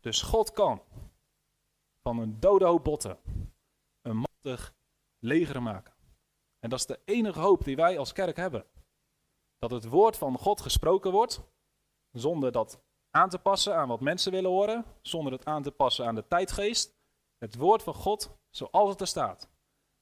Dus 0.00 0.22
God 0.22 0.52
kan 0.52 0.82
van 2.00 2.18
een 2.18 2.40
dode 2.40 2.64
hoop 2.64 2.84
botten 2.84 3.18
een 4.02 4.16
machtig 4.16 4.74
leger 5.18 5.62
maken. 5.62 5.94
En 6.58 6.70
dat 6.70 6.78
is 6.78 6.86
de 6.86 7.00
enige 7.04 7.40
hoop 7.40 7.64
die 7.64 7.76
wij 7.76 7.98
als 7.98 8.12
kerk 8.12 8.36
hebben. 8.36 8.66
Dat 9.58 9.70
het 9.70 9.84
woord 9.84 10.16
van 10.16 10.38
God 10.38 10.60
gesproken 10.60 11.10
wordt, 11.10 11.40
zonder 12.12 12.52
dat 12.52 12.80
aan 13.10 13.28
te 13.28 13.38
passen 13.38 13.76
aan 13.76 13.88
wat 13.88 14.00
mensen 14.00 14.32
willen 14.32 14.50
horen, 14.50 14.84
zonder 15.02 15.32
het 15.32 15.44
aan 15.44 15.62
te 15.62 15.70
passen 15.70 16.06
aan 16.06 16.14
de 16.14 16.26
tijdgeest. 16.26 16.95
Het 17.38 17.54
woord 17.54 17.82
van 17.82 17.94
God 17.94 18.36
zoals 18.50 18.90
het 18.90 19.00
er 19.00 19.06
staat. 19.06 19.48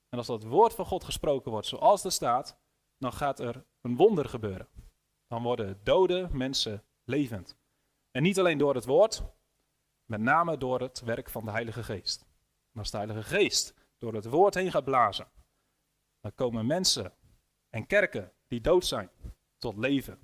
En 0.09 0.19
als 0.19 0.27
dat 0.27 0.45
woord 0.45 0.75
van 0.75 0.87
God 0.87 1.05
gesproken 1.05 1.51
wordt 1.51 1.67
zoals 1.67 2.03
het 2.03 2.05
er 2.05 2.13
staat, 2.13 2.59
dan 2.99 3.13
gaat 3.13 3.41
er 3.41 3.65
een 3.81 3.97
wonder 3.97 4.29
gebeuren. 4.29 4.69
Dan 5.27 5.43
worden 5.43 5.81
dode 5.83 6.29
mensen 6.33 6.85
levend. 7.05 7.57
En 8.11 8.23
niet 8.23 8.39
alleen 8.39 8.59
door 8.59 8.75
het 8.75 8.85
woord, 8.85 9.23
met 10.05 10.21
name 10.21 10.57
door 10.57 10.81
het 10.81 11.01
werk 11.01 11.31
van 11.31 11.45
de 11.45 11.51
Heilige 11.51 11.83
Geest. 11.83 12.27
En 12.73 12.79
als 12.79 12.91
de 12.91 12.97
Heilige 12.97 13.23
Geest 13.23 13.75
door 13.99 14.15
het 14.15 14.25
woord 14.25 14.55
heen 14.55 14.71
gaat 14.71 14.85
blazen, 14.85 15.29
dan 16.21 16.35
komen 16.35 16.67
mensen 16.67 17.13
en 17.71 17.87
kerken 17.87 18.33
die 18.47 18.61
dood 18.61 18.87
zijn 18.87 19.11
tot 19.59 19.77
leven. 19.77 20.19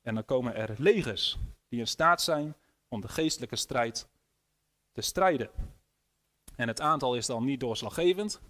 En 0.00 0.14
dan 0.14 0.24
komen 0.24 0.54
er 0.54 0.74
legers 0.78 1.38
die 1.68 1.78
in 1.78 1.86
staat 1.86 2.22
zijn 2.22 2.54
om 2.88 3.00
de 3.00 3.08
geestelijke 3.08 3.56
strijd 3.56 4.08
te 4.92 5.00
strijden. 5.00 5.50
En 6.56 6.68
het 6.68 6.80
aantal 6.80 7.16
is 7.16 7.26
dan 7.26 7.44
niet 7.44 7.60
doorslaggevend. 7.60 8.40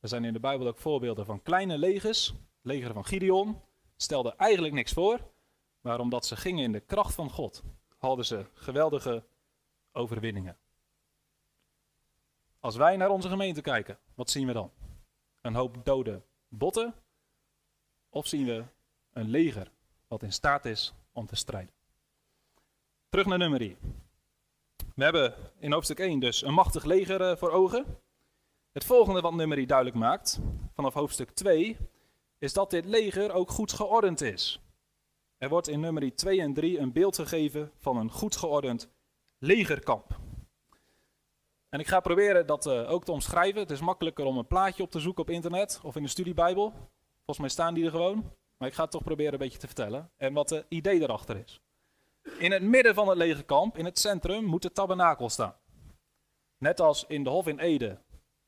Er 0.00 0.08
zijn 0.08 0.24
in 0.24 0.32
de 0.32 0.40
Bijbel 0.40 0.66
ook 0.66 0.78
voorbeelden 0.78 1.26
van 1.26 1.42
kleine 1.42 1.78
legers. 1.78 2.26
Het 2.26 2.36
leger 2.62 2.92
van 2.92 3.04
Gideon 3.04 3.60
stelde 3.96 4.34
eigenlijk 4.36 4.74
niks 4.74 4.92
voor, 4.92 5.20
maar 5.80 6.00
omdat 6.00 6.26
ze 6.26 6.36
gingen 6.36 6.64
in 6.64 6.72
de 6.72 6.80
kracht 6.80 7.14
van 7.14 7.30
God, 7.30 7.62
hadden 7.96 8.24
ze 8.24 8.46
geweldige 8.52 9.24
overwinningen. 9.92 10.56
Als 12.60 12.76
wij 12.76 12.96
naar 12.96 13.10
onze 13.10 13.28
gemeente 13.28 13.60
kijken, 13.60 13.98
wat 14.14 14.30
zien 14.30 14.46
we 14.46 14.52
dan? 14.52 14.70
Een 15.40 15.54
hoop 15.54 15.84
dode 15.84 16.22
botten? 16.48 16.94
Of 18.08 18.26
zien 18.26 18.44
we 18.44 18.64
een 19.12 19.28
leger 19.28 19.70
wat 20.08 20.22
in 20.22 20.32
staat 20.32 20.64
is 20.64 20.94
om 21.12 21.26
te 21.26 21.36
strijden? 21.36 21.74
Terug 23.08 23.26
naar 23.26 23.38
nummer 23.38 23.58
3. 23.58 23.76
We 24.96 25.04
hebben 25.04 25.34
in 25.58 25.72
hoofdstuk 25.72 25.98
1 25.98 26.18
dus 26.18 26.42
een 26.42 26.54
machtig 26.54 26.84
leger 26.84 27.20
eh, 27.20 27.36
voor 27.36 27.50
ogen. 27.50 27.98
Het 28.72 28.84
volgende 28.84 29.20
wat 29.20 29.34
nummer 29.34 29.66
duidelijk 29.66 29.96
maakt, 29.96 30.40
vanaf 30.74 30.94
hoofdstuk 30.94 31.30
2, 31.30 31.76
is 32.38 32.52
dat 32.52 32.70
dit 32.70 32.84
leger 32.84 33.32
ook 33.32 33.50
goed 33.50 33.72
geordend 33.72 34.20
is. 34.20 34.60
Er 35.38 35.48
wordt 35.48 35.68
in 35.68 35.80
nummer 35.80 36.14
2 36.14 36.40
en 36.40 36.54
3 36.54 36.78
een 36.78 36.92
beeld 36.92 37.16
gegeven 37.16 37.72
van 37.78 37.96
een 37.96 38.10
goed 38.10 38.36
geordend 38.36 38.88
legerkamp. 39.38 40.18
En 41.68 41.80
ik 41.80 41.86
ga 41.86 42.00
proberen 42.00 42.46
dat 42.46 42.66
uh, 42.66 42.90
ook 42.90 43.04
te 43.04 43.12
omschrijven. 43.12 43.60
Het 43.60 43.70
is 43.70 43.80
makkelijker 43.80 44.24
om 44.24 44.38
een 44.38 44.46
plaatje 44.46 44.82
op 44.82 44.90
te 44.90 45.00
zoeken 45.00 45.22
op 45.22 45.30
internet 45.30 45.80
of 45.82 45.96
in 45.96 46.02
de 46.02 46.08
studiebijbel. 46.08 46.72
Volgens 47.14 47.38
mij 47.38 47.48
staan 47.48 47.74
die 47.74 47.84
er 47.84 47.90
gewoon. 47.90 48.32
Maar 48.56 48.68
ik 48.68 48.74
ga 48.74 48.82
het 48.82 48.90
toch 48.90 49.04
proberen 49.04 49.32
een 49.32 49.38
beetje 49.38 49.58
te 49.58 49.66
vertellen. 49.66 50.10
En 50.16 50.32
wat 50.32 50.50
het 50.50 50.66
idee 50.68 51.00
erachter 51.00 51.36
is. 51.36 51.60
In 52.38 52.52
het 52.52 52.62
midden 52.62 52.94
van 52.94 53.08
het 53.08 53.18
legerkamp, 53.18 53.78
in 53.78 53.84
het 53.84 53.98
centrum, 53.98 54.44
moet 54.44 54.62
de 54.62 54.72
tabernakel 54.72 55.28
staan. 55.28 55.54
Net 56.58 56.80
als 56.80 57.04
in 57.08 57.24
de 57.24 57.30
Hof 57.30 57.46
in 57.46 57.58
Ede 57.58 57.98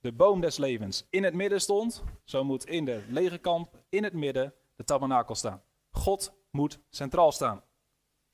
de 0.01 0.13
boom 0.13 0.41
des 0.41 0.57
levens 0.57 1.07
in 1.11 1.25
het 1.25 1.35
midden 1.35 1.61
stond, 1.61 2.03
zo 2.25 2.45
moet 2.45 2.67
in 2.67 2.85
de 2.85 3.05
legerkamp 3.09 3.85
in 3.89 4.05
het 4.05 4.13
midden 4.13 4.55
de 4.77 4.85
tabernakel 4.85 5.35
staan. 5.35 5.63
God 5.91 6.33
moet 6.51 6.81
centraal 6.91 7.33
staan. 7.33 7.63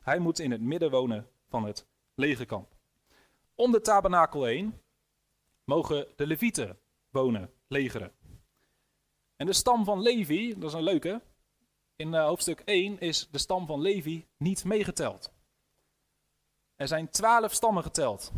Hij 0.02 0.18
moet 0.18 0.38
in 0.38 0.50
het 0.50 0.60
midden 0.60 0.90
wonen 0.90 1.28
van 1.48 1.64
het 1.64 1.86
legerkamp. 2.14 2.68
Om 3.54 3.72
de 3.72 3.80
tabernakel 3.80 4.44
heen 4.44 4.80
mogen 5.64 6.06
de 6.16 6.26
levieten 6.26 6.78
wonen, 7.10 7.52
legeren. 7.68 8.12
En 9.36 9.46
de 9.46 9.52
stam 9.52 9.84
van 9.84 10.02
Levi, 10.02 10.54
dat 10.58 10.68
is 10.68 10.76
een 10.76 10.82
leuke, 10.82 11.22
in 11.96 12.12
uh, 12.12 12.24
hoofdstuk 12.24 12.60
1 12.64 13.00
is 13.00 13.28
de 13.30 13.38
stam 13.38 13.66
van 13.66 13.80
Levi 13.80 14.26
niet 14.36 14.64
meegeteld. 14.64 15.32
Er 16.76 16.88
zijn 16.88 17.10
twaalf 17.10 17.52
stammen 17.52 17.82
geteld 17.82 18.32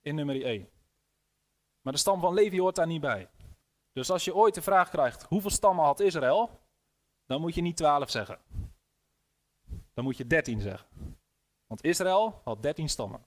in 0.00 0.14
nummer 0.14 0.44
1. 0.44 0.68
Maar 1.80 1.92
de 1.92 1.98
stam 1.98 2.20
van 2.20 2.34
Levi 2.34 2.60
hoort 2.60 2.76
daar 2.76 2.86
niet 2.86 3.00
bij. 3.00 3.28
Dus 3.92 4.10
als 4.10 4.24
je 4.24 4.34
ooit 4.34 4.54
de 4.54 4.62
vraag 4.62 4.90
krijgt, 4.90 5.22
hoeveel 5.22 5.50
stammen 5.50 5.84
had 5.84 6.00
Israël? 6.00 6.60
Dan 7.26 7.40
moet 7.40 7.54
je 7.54 7.60
niet 7.60 7.76
12 7.76 8.10
zeggen. 8.10 8.38
Dan 9.94 10.04
moet 10.04 10.16
je 10.16 10.26
13 10.26 10.60
zeggen. 10.60 10.88
Want 11.66 11.84
Israël 11.84 12.40
had 12.44 12.62
13 12.62 12.88
stammen. 12.88 13.26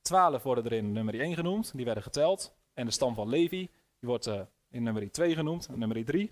12 0.00 0.42
worden 0.42 0.64
er 0.64 0.72
in 0.72 0.92
nummer 0.92 1.20
1 1.20 1.34
genoemd, 1.34 1.76
die 1.76 1.84
werden 1.84 2.02
geteld. 2.02 2.56
En 2.74 2.86
de 2.86 2.92
stam 2.92 3.14
van 3.14 3.28
Levi, 3.28 3.70
die 3.98 4.08
wordt 4.08 4.26
uh, 4.26 4.40
in 4.68 4.82
nummer 4.82 5.12
2 5.12 5.34
genoemd, 5.34 5.68
nummer 5.68 6.04
3. 6.04 6.30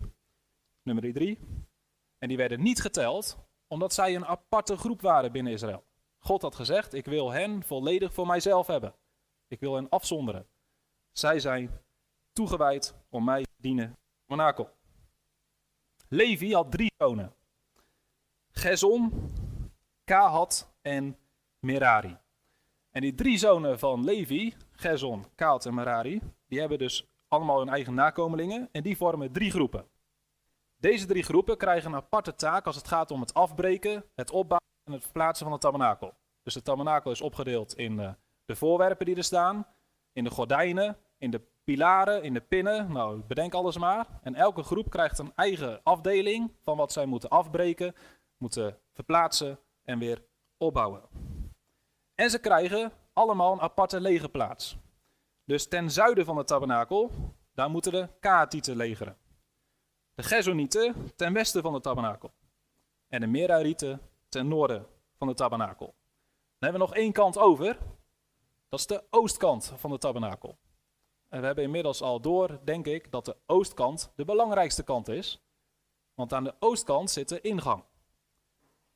Nummer 0.82 1.12
3. 1.12 1.38
En 2.18 2.28
die 2.28 2.36
werden 2.36 2.62
niet 2.62 2.80
geteld, 2.80 3.38
omdat 3.66 3.92
zij 3.92 4.14
een 4.14 4.26
aparte 4.26 4.76
groep 4.76 5.00
waren 5.00 5.32
binnen 5.32 5.52
Israël. 5.52 5.84
God 6.26 6.42
had 6.42 6.54
gezegd, 6.54 6.94
ik 6.94 7.04
wil 7.04 7.30
hen 7.30 7.62
volledig 7.62 8.14
voor 8.14 8.26
mijzelf 8.26 8.66
hebben. 8.66 8.94
Ik 9.48 9.60
wil 9.60 9.74
hen 9.74 9.88
afzonderen. 9.88 10.46
Zij 11.12 11.40
zijn 11.40 11.80
toegewijd 12.32 12.94
om 13.08 13.24
mij 13.24 13.42
te 13.42 13.62
dienen. 13.62 13.96
Monaco. 14.26 14.70
Levi 16.08 16.54
had 16.54 16.70
drie 16.70 16.92
zonen. 16.98 17.34
Gezon, 18.50 19.32
Kahat 20.04 20.72
en 20.82 21.18
Merari. 21.58 22.16
En 22.90 23.00
die 23.00 23.14
drie 23.14 23.38
zonen 23.38 23.78
van 23.78 24.04
Levi, 24.04 24.54
Gezon, 24.72 25.24
Kahat 25.34 25.66
en 25.66 25.74
Merari, 25.74 26.20
die 26.48 26.60
hebben 26.60 26.78
dus 26.78 27.06
allemaal 27.28 27.58
hun 27.58 27.68
eigen 27.68 27.94
nakomelingen 27.94 28.68
en 28.72 28.82
die 28.82 28.96
vormen 28.96 29.32
drie 29.32 29.50
groepen. 29.50 29.88
Deze 30.76 31.06
drie 31.06 31.22
groepen 31.22 31.56
krijgen 31.56 31.90
een 31.90 31.96
aparte 31.96 32.34
taak 32.34 32.66
als 32.66 32.76
het 32.76 32.88
gaat 32.88 33.10
om 33.10 33.20
het 33.20 33.34
afbreken, 33.34 34.04
het 34.14 34.30
opbouwen 34.30 34.64
en 34.86 34.92
het 34.92 35.02
verplaatsen 35.02 35.46
van 35.46 35.54
de 35.54 35.60
tabernakel. 35.60 36.14
Dus 36.42 36.54
de 36.54 36.62
tabernakel 36.62 37.10
is 37.10 37.20
opgedeeld 37.20 37.76
in 37.76 38.00
eh, 38.00 38.12
de 38.44 38.56
voorwerpen 38.56 39.06
die 39.06 39.16
er 39.16 39.24
staan, 39.24 39.66
in 40.12 40.24
de 40.24 40.30
gordijnen, 40.30 40.96
in 41.18 41.30
de 41.30 41.42
pilaren, 41.64 42.22
in 42.22 42.34
de 42.34 42.40
pinnen. 42.40 42.92
Nou, 42.92 43.20
bedenk 43.20 43.54
alles 43.54 43.78
maar. 43.78 44.06
En 44.22 44.34
elke 44.34 44.62
groep 44.62 44.90
krijgt 44.90 45.18
een 45.18 45.32
eigen 45.34 45.80
afdeling 45.82 46.52
van 46.62 46.76
wat 46.76 46.92
zij 46.92 47.06
moeten 47.06 47.28
afbreken, 47.28 47.94
moeten 48.36 48.78
verplaatsen 48.92 49.58
en 49.84 49.98
weer 49.98 50.24
opbouwen. 50.56 51.02
En 52.14 52.30
ze 52.30 52.38
krijgen 52.38 52.92
allemaal 53.12 53.52
een 53.52 53.60
aparte 53.60 54.00
legerplaats. 54.00 54.76
Dus 55.44 55.68
ten 55.68 55.90
zuiden 55.90 56.24
van 56.24 56.36
de 56.36 56.44
tabernakel, 56.44 57.10
daar 57.54 57.70
moeten 57.70 57.92
de 57.92 58.08
Kaatieten 58.20 58.76
legeren. 58.76 59.16
De 60.14 60.22
Gezonieten 60.22 61.12
ten 61.16 61.32
westen 61.32 61.62
van 61.62 61.72
de 61.72 61.80
tabernakel. 61.80 62.32
En 63.08 63.20
de 63.20 63.26
Merarieten 63.26 64.00
ten 64.36 64.48
noorden 64.48 64.86
van 65.18 65.28
de 65.28 65.34
tabernakel. 65.34 65.86
Dan 65.86 66.70
hebben 66.70 66.80
we 66.80 66.86
nog 66.86 66.94
één 66.94 67.12
kant 67.12 67.38
over. 67.38 67.78
Dat 68.68 68.78
is 68.78 68.86
de 68.86 69.04
oostkant 69.10 69.72
van 69.76 69.90
de 69.90 69.98
tabernakel. 69.98 70.58
En 71.28 71.40
we 71.40 71.46
hebben 71.46 71.64
inmiddels 71.64 72.02
al 72.02 72.20
door, 72.20 72.60
denk 72.64 72.86
ik, 72.86 73.10
dat 73.10 73.24
de 73.24 73.36
oostkant 73.46 74.12
de 74.16 74.24
belangrijkste 74.24 74.82
kant 74.82 75.08
is. 75.08 75.42
Want 76.14 76.32
aan 76.32 76.44
de 76.44 76.54
oostkant 76.58 77.10
zit 77.10 77.28
de 77.28 77.40
ingang. 77.40 77.84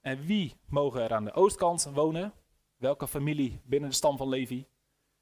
En 0.00 0.20
wie 0.20 0.56
mogen 0.66 1.02
er 1.02 1.14
aan 1.14 1.25
de 1.25 1.35
oostkant 1.35 1.90
wonen? 1.94 2.32
Welke 2.76 3.09
familie 3.09 3.61
binnen 3.64 3.90
de 3.90 3.97
stam 3.97 4.16
van 4.16 4.28
Levi? 4.28 4.66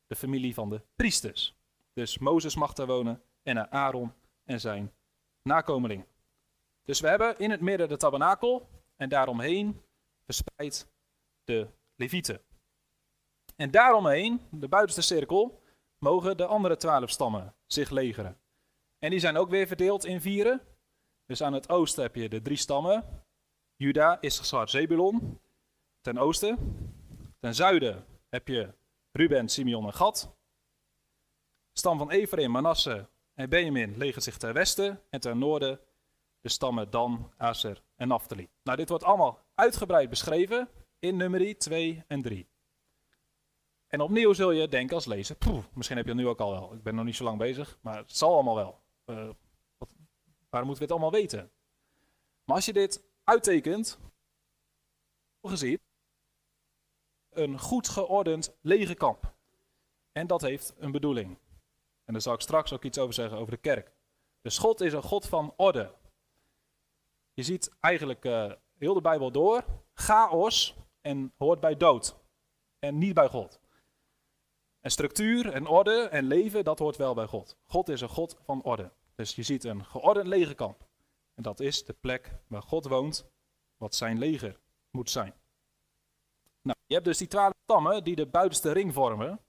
De 0.07 0.17
familie 0.17 0.55
van 0.55 0.69
de 0.69 0.83
priesters. 0.97 1.57
Dus 1.93 2.19
Mozes 2.19 2.55
mag 2.55 2.73
daar 2.73 2.87
wonen 2.87 3.23
en 3.43 3.73
Aaron 3.73 4.13
en 4.45 4.61
zijn 4.61 4.93
nakomelingen. 5.43 6.07
Dus 6.85 7.01
we 7.01 7.09
hebben 7.09 7.39
in 7.39 7.51
het 7.51 7.61
midden 7.61 7.89
de 7.89 7.97
tabernakel 7.97 8.69
en 8.97 9.09
daaromheen 9.09 9.83
verspreid 10.29 10.89
de 11.45 11.69
levieten. 11.95 12.41
En 13.57 13.71
daaromheen, 13.71 14.41
de 14.51 14.69
buitenste 14.69 15.03
cirkel, 15.03 15.63
mogen 15.99 16.37
de 16.37 16.47
andere 16.47 16.77
twaalf 16.77 17.11
stammen 17.11 17.55
zich 17.67 17.91
legeren. 17.91 18.41
En 18.99 19.11
die 19.11 19.19
zijn 19.19 19.37
ook 19.37 19.51
weer 19.51 19.67
verdeeld 19.67 20.05
in 20.05 20.21
vieren. 20.21 20.61
Dus 21.27 21.43
aan 21.43 21.53
het 21.53 21.69
oosten 21.69 22.03
heb 22.03 22.15
je 22.15 22.29
de 22.29 22.43
drie 22.43 22.57
stammen. 22.57 23.25
Juda, 23.77 24.21
Issachar, 24.21 24.69
Zebulon. 24.69 25.41
Ten 26.01 26.19
oosten. 26.19 26.57
Ten 27.41 27.55
zuiden 27.55 28.05
heb 28.29 28.49
je 28.49 28.75
Ruben, 29.13 29.49
Simeon 29.49 29.87
en 29.87 29.95
Gad. 29.95 30.37
Stam 31.73 31.99
van 31.99 32.11
Ephraim, 32.11 32.51
Manasse 32.51 33.09
en 33.35 33.49
Benjamin 33.49 33.97
legert 33.97 34.25
zich 34.25 34.37
ten 34.37 34.55
westen. 34.55 35.03
En 35.11 35.21
ten 35.21 35.39
noorden 35.39 35.81
de 36.41 36.49
stammen 36.49 36.91
Dan, 36.91 37.33
Aser 37.37 37.83
en 37.97 38.09
Naphtali. 38.09 38.49
Nou, 38.63 38.77
dit 38.77 38.89
wordt 38.89 39.05
allemaal 39.05 39.47
uitgebreid 39.59 40.11
beschreven 40.11 40.69
in 40.99 41.17
nummerie 41.17 41.57
2 41.57 42.05
en 42.07 42.23
3. 42.23 42.49
En 43.87 44.01
opnieuw 44.01 44.33
zul 44.33 44.51
je 44.51 44.69
denken 44.69 44.95
als 44.95 45.07
lezer, 45.07 45.37
misschien 45.75 45.97
heb 45.97 46.07
je 46.07 46.13
het 46.13 46.21
nu 46.21 46.29
ook 46.29 46.41
al 46.41 46.51
wel, 46.51 46.75
ik 46.75 46.83
ben 46.83 46.95
nog 46.95 47.05
niet 47.05 47.17
zo 47.17 47.25
lang 47.25 47.39
bezig, 47.39 47.79
maar 47.81 47.97
het 47.97 48.17
zal 48.17 48.35
allemaal 48.35 48.55
wel. 48.55 48.81
Uh, 49.07 49.31
wat, 49.79 49.89
waarom 50.49 50.69
moeten 50.69 50.87
we 50.87 50.93
het 50.93 51.03
allemaal 51.03 51.21
weten? 51.21 51.51
Maar 52.45 52.57
als 52.57 52.65
je 52.65 52.73
dit 52.73 53.05
uittekent, 53.25 53.99
gezien, 55.43 55.81
een 57.31 57.59
goed 57.59 57.89
geordend 57.89 58.57
legerkamp. 58.61 59.35
En 60.13 60.27
dat 60.27 60.41
heeft 60.41 60.75
een 60.79 60.93
bedoeling. 60.93 61.39
En 62.05 62.13
daar 62.13 62.23
zal 62.23 62.35
ik 62.35 62.41
straks 62.41 62.73
ook 62.73 62.85
iets 62.85 62.99
over 62.99 63.15
zeggen 63.15 63.39
over 63.39 63.53
de 63.53 63.61
kerk. 63.61 63.93
Dus 64.41 64.59
God 64.59 64.81
is 64.81 64.93
een 64.93 65.03
God 65.03 65.27
van 65.27 65.55
orde. 65.57 65.95
Je 67.33 67.43
ziet 67.43 67.71
eigenlijk 67.81 68.25
uh, 68.25 68.53
heel 68.79 68.95
de 68.95 69.01
Bijbel 69.01 69.31
door, 69.31 69.65
chaos 69.95 70.77
en 71.01 71.33
hoort 71.37 71.61
bij 71.61 71.77
dood. 71.77 72.17
En 72.79 72.99
niet 72.99 73.15
bij 73.15 73.29
God. 73.29 73.61
En 74.81 74.91
structuur 74.91 75.53
en 75.53 75.67
orde 75.67 76.09
en 76.09 76.25
leven, 76.25 76.65
dat 76.65 76.79
hoort 76.79 76.97
wel 76.97 77.15
bij 77.15 77.27
God. 77.27 77.57
God 77.65 77.89
is 77.89 78.01
een 78.01 78.09
God 78.09 78.37
van 78.45 78.63
orde. 78.63 78.91
Dus 79.15 79.35
je 79.35 79.43
ziet 79.43 79.65
een 79.65 79.85
geordend 79.85 80.27
legerkamp. 80.27 80.87
En 81.35 81.43
dat 81.43 81.61
is 81.61 81.85
de 81.85 81.93
plek 81.93 82.35
waar 82.47 82.63
God 82.63 82.87
woont, 82.87 83.31
wat 83.77 83.95
zijn 83.95 84.19
leger 84.19 84.61
moet 84.91 85.11
zijn. 85.11 85.35
Nou, 86.63 86.79
je 86.87 86.95
hebt 86.95 87.07
dus 87.07 87.19
die 87.19 87.29
twaalf 87.29 87.55
stammen 87.63 88.05
die 88.05 88.17
de 88.17 88.27
buitenste 88.27 88.73
ring 88.73 88.95
vormen. 88.95 89.41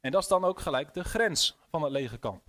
En 0.00 0.10
dat 0.10 0.22
is 0.22 0.28
dan 0.28 0.44
ook 0.44 0.60
gelijk 0.60 0.94
de 0.94 1.04
grens 1.04 1.58
van 1.70 1.82
het 1.82 1.92
legerkamp. 1.92 2.42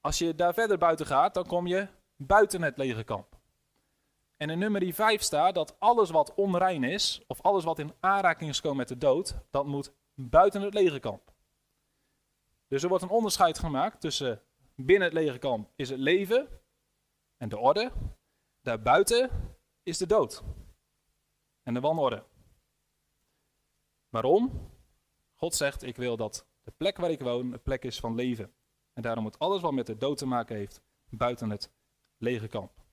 Als 0.00 0.18
je 0.18 0.34
daar 0.34 0.54
verder 0.54 0.78
buiten 0.78 1.06
gaat, 1.06 1.34
dan 1.34 1.46
kom 1.46 1.66
je 1.66 1.88
buiten 2.16 2.62
het 2.62 2.76
legerkamp. 2.76 3.35
En 4.36 4.50
in 4.50 4.58
nummer 4.58 4.94
5 4.94 5.22
staat 5.22 5.54
dat 5.54 5.76
alles 5.78 6.10
wat 6.10 6.34
onrein 6.34 6.84
is, 6.84 7.22
of 7.26 7.42
alles 7.42 7.64
wat 7.64 7.78
in 7.78 7.94
aanraking 8.00 8.50
is 8.50 8.56
gekomen 8.56 8.78
met 8.78 8.88
de 8.88 8.98
dood, 8.98 9.36
dat 9.50 9.66
moet 9.66 9.92
buiten 10.14 10.62
het 10.62 10.74
legerkamp. 10.74 11.34
Dus 12.68 12.82
er 12.82 12.88
wordt 12.88 13.04
een 13.04 13.10
onderscheid 13.10 13.58
gemaakt 13.58 14.00
tussen 14.00 14.42
binnen 14.74 15.08
het 15.08 15.16
legerkamp 15.16 15.70
is 15.76 15.88
het 15.88 15.98
leven 15.98 16.48
en 17.36 17.48
de 17.48 17.58
orde. 17.58 17.92
Daarbuiten 18.60 19.30
is 19.82 19.98
de 19.98 20.06
dood 20.06 20.42
en 21.62 21.74
de 21.74 21.80
wanorde. 21.80 22.24
Waarom? 24.08 24.70
God 25.34 25.54
zegt, 25.54 25.82
ik 25.82 25.96
wil 25.96 26.16
dat 26.16 26.46
de 26.62 26.70
plek 26.70 26.96
waar 26.96 27.10
ik 27.10 27.20
woon 27.20 27.52
een 27.52 27.62
plek 27.62 27.84
is 27.84 28.00
van 28.00 28.14
leven. 28.14 28.54
En 28.92 29.02
daarom 29.02 29.22
moet 29.22 29.38
alles 29.38 29.60
wat 29.60 29.72
met 29.72 29.86
de 29.86 29.96
dood 29.96 30.18
te 30.18 30.26
maken 30.26 30.56
heeft 30.56 30.80
buiten 31.08 31.50
het 31.50 31.72
legerkamp. 32.16 32.85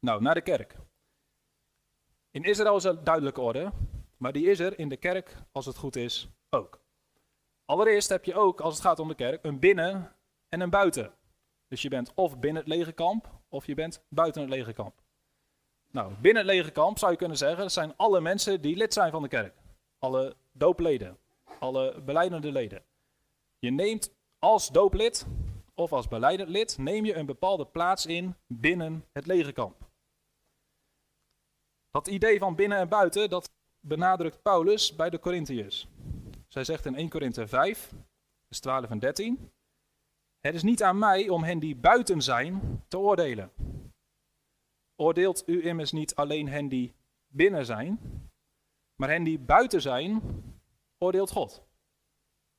Nou, 0.00 0.22
naar 0.22 0.34
de 0.34 0.40
kerk. 0.40 0.76
In 2.30 2.44
Israël 2.44 2.76
is 2.76 2.84
er 2.84 3.04
duidelijke 3.04 3.40
orde. 3.40 3.72
Maar 4.20 4.32
die 4.32 4.50
is 4.50 4.58
er 4.58 4.78
in 4.78 4.88
de 4.88 4.96
kerk, 4.96 5.36
als 5.52 5.66
het 5.66 5.76
goed 5.76 5.96
is, 5.96 6.28
ook. 6.50 6.80
Allereerst 7.64 8.08
heb 8.08 8.24
je 8.24 8.34
ook, 8.34 8.60
als 8.60 8.74
het 8.74 8.82
gaat 8.82 8.98
om 8.98 9.08
de 9.08 9.14
kerk, 9.14 9.44
een 9.44 9.58
binnen- 9.58 10.12
en 10.48 10.60
een 10.60 10.70
buiten. 10.70 11.12
Dus 11.68 11.82
je 11.82 11.88
bent 11.88 12.14
of 12.14 12.38
binnen 12.38 12.62
het 12.62 12.72
legerkamp, 12.72 13.30
of 13.48 13.66
je 13.66 13.74
bent 13.74 14.04
buiten 14.08 14.40
het 14.40 14.50
legerkamp. 14.50 15.02
Nou, 15.90 16.12
binnen 16.20 16.42
het 16.42 16.52
legerkamp 16.52 16.98
zou 16.98 17.10
je 17.10 17.18
kunnen 17.18 17.36
zeggen, 17.36 17.58
dat 17.58 17.72
zijn 17.72 17.96
alle 17.96 18.20
mensen 18.20 18.60
die 18.60 18.76
lid 18.76 18.92
zijn 18.92 19.10
van 19.10 19.22
de 19.22 19.28
kerk. 19.28 19.54
Alle 19.98 20.36
doopleden, 20.52 21.18
alle 21.58 22.00
beleidende 22.00 22.52
leden. 22.52 22.84
Je 23.58 23.70
neemt 23.70 24.14
als 24.38 24.68
dooplid 24.68 25.26
of 25.74 25.92
als 25.92 26.08
beleidend 26.08 26.48
lid, 26.48 26.78
neem 26.78 27.04
je 27.04 27.14
een 27.14 27.26
bepaalde 27.26 27.66
plaats 27.66 28.06
in 28.06 28.34
binnen 28.46 29.04
het 29.12 29.26
legerkamp. 29.26 29.89
Dat 31.90 32.08
idee 32.08 32.38
van 32.38 32.54
binnen 32.54 32.78
en 32.78 32.88
buiten, 32.88 33.30
dat 33.30 33.50
benadrukt 33.80 34.42
Paulus 34.42 34.96
bij 34.96 35.10
de 35.10 35.18
Corinthiërs. 35.18 35.88
Zij 36.48 36.64
zegt 36.64 36.86
in 36.86 36.94
1 36.94 37.08
Korinthe 37.08 37.46
5, 37.46 37.92
vers 38.46 38.60
12 38.60 38.90
en 38.90 38.98
13: 38.98 39.52
Het 40.40 40.54
is 40.54 40.62
niet 40.62 40.82
aan 40.82 40.98
mij 40.98 41.28
om 41.28 41.42
hen 41.42 41.58
die 41.58 41.76
buiten 41.76 42.22
zijn 42.22 42.84
te 42.88 42.98
oordelen. 42.98 43.52
Oordeelt 44.96 45.48
u 45.48 45.66
immers 45.66 45.92
niet 45.92 46.14
alleen 46.14 46.48
hen 46.48 46.68
die 46.68 46.94
binnen 47.26 47.64
zijn, 47.64 47.98
maar 48.94 49.08
hen 49.08 49.24
die 49.24 49.38
buiten 49.38 49.80
zijn, 49.80 50.22
oordeelt 50.98 51.30
God. 51.30 51.62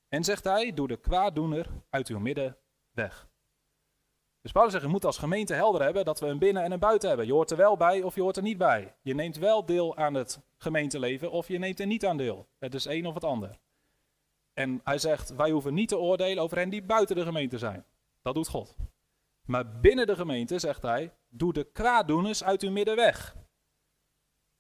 En 0.08 0.24
zegt 0.24 0.44
hij, 0.44 0.74
doe 0.74 0.88
de 0.88 0.98
kwaaddoener 0.98 1.70
uit 1.90 2.08
uw 2.08 2.20
midden 2.20 2.58
weg. 2.92 3.31
Dus 4.42 4.52
Paulus 4.52 4.72
zegt, 4.72 4.86
je 4.86 4.92
moet 4.92 5.06
als 5.06 5.18
gemeente 5.18 5.54
helder 5.54 5.82
hebben 5.82 6.06
dat 6.06 6.20
we 6.20 6.28
een 6.28 6.40
binnen 6.40 6.64
en 6.64 6.72
een 6.72 6.80
buiten 6.80 7.08
hebben. 7.08 7.28
Je 7.28 7.34
hoort 7.34 7.52
er 7.52 7.58
wel 7.58 7.78
bij 7.78 8.02
of 8.02 8.16
je 8.16 8.22
hoort 8.22 8.38
er 8.38 8.44
niet 8.44 8.58
bij. 8.58 8.96
Je 9.02 9.14
neemt 9.14 9.38
wel 9.38 9.66
deel 9.66 9.98
aan 9.98 10.14
het 10.14 10.40
gemeenteleven 10.58 11.32
of 11.32 11.48
je 11.48 11.60
neemt 11.60 11.80
er 11.80 11.86
niet 11.86 12.06
aan 12.06 12.18
deel. 12.18 12.48
Het 12.60 12.74
is 12.74 12.86
een 12.86 13.06
of 13.06 13.14
het 13.14 13.24
ander. 13.24 13.60
En 14.54 14.82
hij 14.84 14.98
zegt, 14.98 15.36
wij 15.36 15.50
hoeven 15.52 15.74
niet 15.74 15.90
te 15.90 15.98
oordelen 15.98 16.44
over 16.44 16.58
hen 16.58 16.70
die 16.70 16.82
buiten 16.82 17.16
de 17.16 17.24
gemeente 17.24 17.58
zijn. 17.58 17.86
Dat 18.22 18.34
doet 18.34 18.48
God. 18.48 18.76
Maar 19.46 19.80
binnen 19.80 20.08
de 20.08 20.16
gemeente, 20.16 20.60
zegt 20.60 20.82
hij, 20.82 21.14
doe 21.30 21.54
de 21.54 21.64
kwaaddoeners 21.64 22.44
uit 22.44 22.62
uw 22.62 22.72
midden 22.72 22.96
weg. 22.96 23.36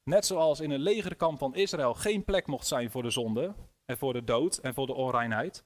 Net 0.03 0.25
zoals 0.25 0.59
in 0.59 0.71
een 0.71 0.79
legerkamp 0.79 1.37
van 1.37 1.55
Israël 1.55 1.93
geen 1.93 2.23
plek 2.23 2.47
mocht 2.47 2.67
zijn 2.67 2.91
voor 2.91 3.03
de 3.03 3.09
zonde 3.09 3.55
en 3.85 3.97
voor 3.97 4.13
de 4.13 4.23
dood 4.23 4.57
en 4.57 4.73
voor 4.73 4.85
de 4.85 4.93
onreinheid, 4.93 5.63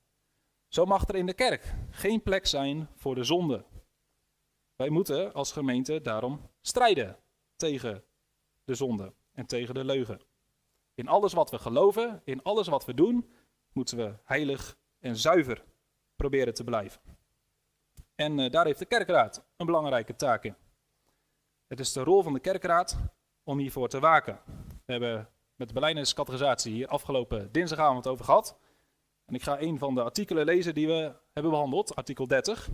zo 0.67 0.86
mag 0.86 1.08
er 1.08 1.15
in 1.15 1.25
de 1.25 1.34
kerk 1.34 1.75
geen 1.89 2.23
plek 2.23 2.45
zijn 2.45 2.89
voor 2.95 3.15
de 3.15 3.23
zonde. 3.23 3.63
Wij 4.76 4.90
moeten 4.90 5.34
als 5.34 5.52
gemeente 5.52 6.02
daarom 6.02 6.50
strijden 6.62 7.18
tegen 7.56 8.04
de 8.64 8.76
zonde 8.76 9.14
en 9.32 9.46
tegen 9.46 9.74
de 9.74 9.86
leugen. 9.86 10.22
In 10.94 11.08
alles 11.08 11.34
wat 11.34 11.52
we 11.52 11.60
geloven, 11.60 12.22
in 12.24 12.44
alles 12.44 12.68
wat 12.68 12.86
we 12.86 12.94
doen, 12.94 13.30
moeten 13.72 13.98
we 13.98 14.16
heilig 14.24 14.78
en 15.00 15.16
zuiver 15.16 15.64
proberen 16.16 16.54
te 16.54 16.64
blijven. 16.64 17.02
En 18.16 18.40
uh, 18.40 18.52
daar 18.52 18.66
heeft 18.66 18.80
de 18.80 18.86
kerkraad 18.86 19.46
een 19.58 19.66
belangrijke 19.66 20.16
taak 20.16 20.44
in. 20.44 20.56
Het 21.68 21.80
is 21.80 21.94
de 21.94 22.04
rol 22.04 22.24
van 22.24 22.34
de 22.34 22.40
kerkraad 22.40 22.98
om 23.44 23.58
hiervoor 23.58 23.90
te 23.90 24.00
waken. 24.00 24.40
We 24.86 24.92
hebben 24.92 25.30
met 25.56 25.68
de 25.68 25.74
Berlijnerscategorisatie 25.74 26.74
hier 26.74 26.88
afgelopen 26.88 27.52
dinsdagavond 27.52 28.08
over 28.08 28.26
gehad. 28.26 28.58
En 29.26 29.36
ik 29.36 29.44
ga 29.44 29.60
een 29.62 29.78
van 29.78 29.96
de 29.96 30.04
artikelen 30.04 30.46
lezen 30.46 30.74
die 30.74 30.88
we 30.88 31.16
hebben 31.34 31.52
behandeld, 31.52 31.96
artikel 31.96 32.28
30 32.28 32.70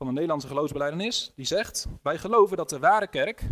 van 0.00 0.08
de 0.08 0.14
Nederlandse 0.14 0.48
geloofsbeleidenis. 0.48 1.32
Die 1.34 1.44
zegt, 1.44 1.86
wij 2.02 2.18
geloven 2.18 2.56
dat 2.56 2.70
de 2.70 2.78
ware 2.78 3.06
kerk 3.06 3.42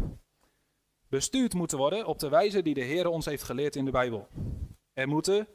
bestuurd 1.09 1.55
moet 1.55 1.73
worden 1.73 2.07
op 2.07 2.19
de 2.19 2.29
wijze 2.29 2.63
die 2.63 2.75
de 2.75 2.81
Heer 2.81 3.09
ons 3.09 3.25
heeft 3.25 3.43
geleerd 3.43 3.77
in 3.77 3.85
de 3.85 3.91
Bijbel. 3.91 4.29
Er 4.93 5.09
moeten 5.09 5.49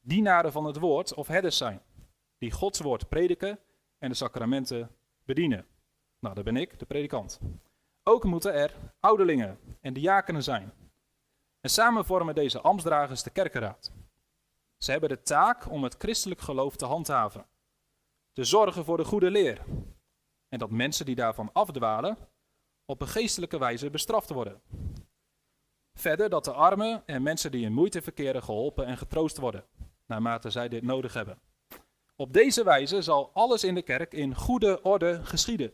dienaren 0.00 0.52
van 0.52 0.64
het 0.64 0.78
woord 0.78 1.14
of 1.14 1.26
herders 1.26 1.56
zijn, 1.56 1.82
die 2.38 2.50
Gods 2.50 2.80
woord 2.80 3.08
prediken 3.08 3.58
en 3.98 4.08
de 4.08 4.14
sacramenten 4.14 4.90
bedienen. 5.24 5.66
Nou, 6.18 6.34
dat 6.34 6.44
ben 6.44 6.56
ik, 6.56 6.78
de 6.78 6.86
predikant. 6.86 7.40
Ook 8.02 8.24
moeten 8.24 8.54
er 8.54 8.74
ouderlingen 9.00 9.58
en 9.80 9.92
diakenen 9.92 10.42
zijn. 10.42 10.72
En 11.60 11.70
samen 11.70 12.04
vormen 12.04 12.34
deze 12.34 12.60
ambtsdragers 12.60 13.22
de 13.22 13.30
kerkenraad. 13.30 13.92
Ze 14.76 14.90
hebben 14.90 15.08
de 15.08 15.22
taak 15.22 15.70
om 15.70 15.82
het 15.82 15.94
christelijk 15.98 16.40
geloof 16.40 16.76
te 16.76 16.86
handhaven, 16.86 17.46
te 18.32 18.44
zorgen 18.44 18.84
voor 18.84 18.96
de 18.96 19.04
goede 19.04 19.30
leer 19.30 19.62
en 20.52 20.58
dat 20.58 20.70
mensen 20.70 21.06
die 21.06 21.14
daarvan 21.14 21.50
afdwalen 21.52 22.16
op 22.84 23.00
een 23.00 23.08
geestelijke 23.08 23.58
wijze 23.58 23.90
bestraft 23.90 24.30
worden. 24.30 24.60
Verder 25.94 26.28
dat 26.30 26.44
de 26.44 26.52
armen 26.52 27.02
en 27.06 27.22
mensen 27.22 27.50
die 27.50 27.64
in 27.64 27.72
moeite 27.72 28.02
verkeren 28.02 28.42
geholpen 28.42 28.86
en 28.86 28.96
getroost 28.96 29.38
worden, 29.38 29.64
naarmate 30.06 30.50
zij 30.50 30.68
dit 30.68 30.82
nodig 30.82 31.14
hebben. 31.14 31.40
Op 32.16 32.32
deze 32.32 32.64
wijze 32.64 33.02
zal 33.02 33.30
alles 33.32 33.64
in 33.64 33.74
de 33.74 33.82
kerk 33.82 34.12
in 34.12 34.34
goede 34.34 34.82
orde 34.82 35.24
geschieden. 35.24 35.72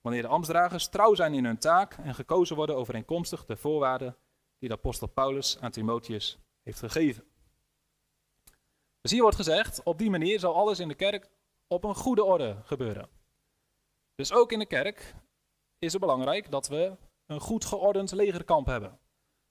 Wanneer 0.00 0.22
de 0.22 0.28
ambtsdragers 0.28 0.88
trouw 0.88 1.14
zijn 1.14 1.34
in 1.34 1.44
hun 1.44 1.58
taak 1.58 1.94
en 1.94 2.14
gekozen 2.14 2.56
worden 2.56 2.76
overeenkomstig 2.76 3.44
de 3.44 3.56
voorwaarden 3.56 4.16
die 4.58 4.68
de 4.68 4.74
apostel 4.74 5.06
Paulus 5.06 5.58
aan 5.60 5.70
Timotheus 5.70 6.38
heeft 6.62 6.78
gegeven. 6.78 7.24
Dus 9.00 9.10
hier 9.10 9.22
wordt 9.22 9.36
gezegd, 9.36 9.82
op 9.82 9.98
die 9.98 10.10
manier 10.10 10.38
zal 10.38 10.54
alles 10.54 10.78
in 10.78 10.88
de 10.88 10.94
kerk 10.94 11.30
op 11.66 11.84
een 11.84 11.94
goede 11.94 12.24
orde 12.24 12.56
gebeuren. 12.62 13.22
Dus 14.14 14.32
ook 14.32 14.52
in 14.52 14.58
de 14.58 14.66
kerk 14.66 15.14
is 15.78 15.92
het 15.92 16.00
belangrijk 16.00 16.50
dat 16.50 16.68
we 16.68 16.96
een 17.26 17.40
goed 17.40 17.64
geordend 17.64 18.12
legerkamp 18.12 18.66
hebben. 18.66 18.98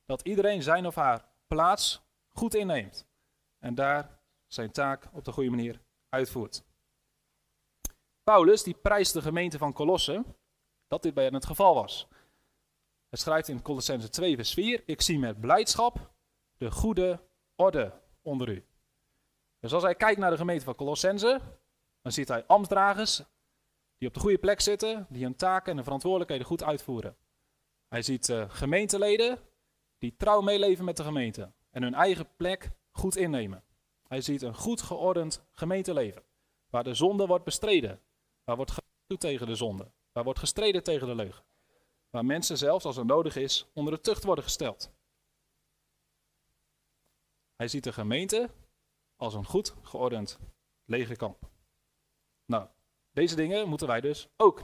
Dat 0.06 0.22
iedereen 0.22 0.64
zijn 0.64 0.86
of 0.86 0.96
haar 0.96 1.26
plaats 1.48 2.02
goed 2.30 2.56
inneemt. 2.56 3.08
En 3.60 3.76
daar 3.76 4.20
zijn 4.48 4.72
taak 4.72 5.10
op 5.14 5.26
de 5.26 5.32
goede 5.32 5.50
manier 5.50 5.82
uitvoert. 6.10 6.64
Paulus 8.24 8.64
die 8.64 8.74
prijst 8.74 9.14
de 9.14 9.22
gemeente 9.22 9.58
van 9.58 9.74
Colosse 9.74 10.24
dat 10.88 11.04
dit 11.04 11.14
bij 11.14 11.24
hen 11.24 11.34
het 11.34 11.46
geval 11.46 11.74
was. 11.76 12.08
Hij 13.10 13.20
schrijft 13.20 13.48
in 13.48 13.62
Colossense 13.62 14.10
2 14.10 14.36
vers 14.36 14.54
4, 14.54 14.84
ik 14.86 15.02
zie 15.02 15.20
met 15.20 15.40
blijdschap 15.42 16.12
de 16.58 16.72
goede 16.72 17.20
orde 17.56 18.02
onder 18.22 18.50
u. 18.50 18.66
Dus 19.60 19.74
als 19.74 19.84
hij 19.84 19.96
kijkt 19.96 20.20
naar 20.20 20.30
de 20.30 20.38
gemeente 20.38 20.66
van 20.66 20.76
Colossense, 20.76 21.42
dan 22.02 22.12
ziet 22.12 22.28
hij 22.28 22.46
ambtsdragers 22.46 23.24
die 24.04 24.12
op 24.12 24.18
de 24.18 24.24
goede 24.28 24.40
plek 24.40 24.62
zitten, 24.62 25.08
die 25.10 25.24
hun 25.24 25.36
taken 25.36 25.72
en 25.72 25.78
de 25.78 25.84
verantwoordelijkheden 25.84 26.46
goed 26.46 26.64
uitvoeren. 26.64 27.18
Hij 27.88 28.02
ziet 28.02 28.30
uh, 28.30 28.50
gemeenteleden 28.50 29.40
die 29.98 30.16
trouw 30.16 30.42
meeleven 30.42 30.86
met 30.86 30.98
de 30.98 31.04
gemeente 31.04 31.52
en 31.70 31.84
hun 31.84 31.94
eigen 31.94 32.36
plek 32.36 32.72
goed 32.92 33.16
innemen. 33.16 33.64
Hij 34.08 34.22
ziet 34.22 34.42
een 34.42 34.56
goed 34.56 34.82
geordend 34.82 35.46
gemeenteleven, 35.52 36.24
waar 36.70 36.84
de 36.84 36.94
zonde 36.94 37.26
wordt 37.26 37.44
bestreden, 37.44 38.02
waar 38.44 38.56
wordt 38.56 38.72
gedoe 38.72 39.18
tegen 39.18 39.48
de 39.48 39.56
zonde, 39.56 39.92
waar 40.12 40.24
wordt 40.24 40.40
gestreden 40.40 40.84
tegen 40.84 41.08
de 41.08 41.16
leugen, 41.16 41.44
waar 42.10 42.26
mensen 42.26 42.58
zelfs 42.58 42.86
als 42.86 42.96
het 42.96 43.08
nodig 43.08 43.36
is 43.36 43.68
onder 43.74 43.94
de 43.94 44.02
tucht 44.02 44.24
worden 44.24 44.44
gesteld. 44.44 44.92
Hij 47.56 47.68
ziet 47.68 47.84
de 47.84 47.94
gemeente 47.94 48.50
als 49.16 49.34
een 49.34 49.46
goed 49.46 49.74
geordend 49.82 50.40
legerkamp. 50.86 51.50
Nou, 52.46 52.68
deze 53.14 53.36
dingen 53.36 53.70
moeten 53.70 53.88
wij 53.88 54.02
dus 54.02 54.28
ook 54.38 54.62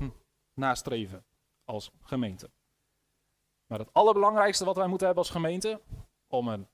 nastreven 0.54 1.26
als 1.64 1.92
gemeente. 2.02 2.52
Maar 3.66 3.80
het 3.80 3.94
allerbelangrijkste 3.94 4.66
wat 4.66 4.76
wij 4.76 4.88
moeten 4.88 5.08
hebben 5.08 5.24
als 5.24 5.34
gemeente, 5.34 5.82
om 6.28 6.48
een 6.48 6.70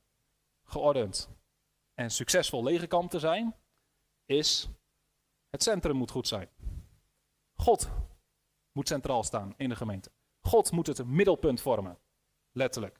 geordend 0.63 1.29
en 1.93 2.11
succesvol 2.11 2.63
legerkamp 2.63 3.09
te 3.09 3.19
zijn, 3.19 3.55
is 4.25 4.69
het 5.49 5.63
centrum 5.63 5.95
moet 5.95 6.11
goed 6.11 6.27
zijn. 6.27 6.49
God 7.55 7.89
moet 8.71 8.87
centraal 8.87 9.23
staan 9.23 9.53
in 9.57 9.69
de 9.69 9.75
gemeente. 9.75 10.11
God 10.41 10.71
moet 10.71 10.87
het 10.87 11.05
middelpunt 11.05 11.61
vormen, 11.61 11.99
letterlijk. 12.51 12.99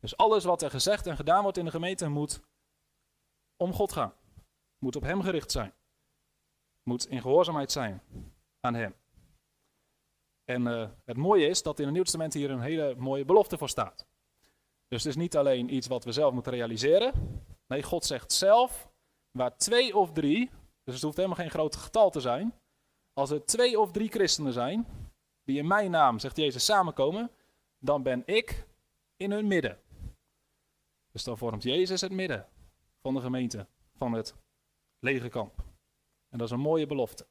Dus 0.00 0.16
alles 0.16 0.44
wat 0.44 0.62
er 0.62 0.70
gezegd 0.70 1.06
en 1.06 1.16
gedaan 1.16 1.42
wordt 1.42 1.58
in 1.58 1.64
de 1.64 1.70
gemeente 1.70 2.08
moet 2.08 2.40
om 3.56 3.72
God 3.72 3.92
gaan. 3.92 4.14
Moet 4.78 4.96
op 4.96 5.02
Hem 5.02 5.22
gericht 5.22 5.50
zijn. 5.50 5.74
Moet 6.82 7.06
in 7.06 7.20
gehoorzaamheid 7.20 7.72
zijn 7.72 8.02
aan 8.60 8.74
Hem. 8.74 8.94
En 10.44 10.66
uh, 10.66 10.88
het 11.04 11.16
mooie 11.16 11.46
is 11.46 11.62
dat 11.62 11.78
in 11.78 11.84
het 11.84 11.92
Nieuw 11.92 12.02
Testament 12.02 12.34
hier 12.34 12.50
een 12.50 12.60
hele 12.60 12.94
mooie 12.98 13.24
belofte 13.24 13.58
voor 13.58 13.68
staat. 13.68 14.06
Dus 14.88 15.02
het 15.04 15.12
is 15.12 15.22
niet 15.22 15.36
alleen 15.36 15.74
iets 15.74 15.86
wat 15.86 16.04
we 16.04 16.12
zelf 16.12 16.32
moeten 16.32 16.52
realiseren. 16.52 17.12
Nee, 17.66 17.82
God 17.82 18.04
zegt 18.04 18.32
zelf, 18.32 18.88
waar 19.30 19.56
twee 19.56 19.96
of 19.96 20.12
drie, 20.12 20.50
dus 20.84 20.94
het 20.94 21.02
hoeft 21.02 21.16
helemaal 21.16 21.38
geen 21.38 21.50
groot 21.50 21.76
getal 21.76 22.10
te 22.10 22.20
zijn. 22.20 22.54
Als 23.12 23.30
er 23.30 23.44
twee 23.44 23.80
of 23.80 23.92
drie 23.92 24.08
christenen 24.08 24.52
zijn, 24.52 24.86
die 25.44 25.58
in 25.58 25.66
mijn 25.66 25.90
naam, 25.90 26.18
zegt 26.18 26.36
Jezus, 26.36 26.64
samenkomen, 26.64 27.30
dan 27.78 28.02
ben 28.02 28.22
ik 28.24 28.66
in 29.16 29.30
hun 29.30 29.46
midden. 29.46 29.78
Dus 31.12 31.24
dan 31.24 31.38
vormt 31.38 31.62
Jezus 31.62 32.00
het 32.00 32.12
midden 32.12 32.48
van 33.02 33.14
de 33.14 33.20
gemeente, 33.20 33.66
van 33.96 34.12
het 34.12 34.34
legerkamp. 34.98 35.64
En 36.32 36.38
dat 36.38 36.46
is 36.46 36.52
een 36.52 36.60
mooie 36.60 36.86
belofte. 36.86 37.26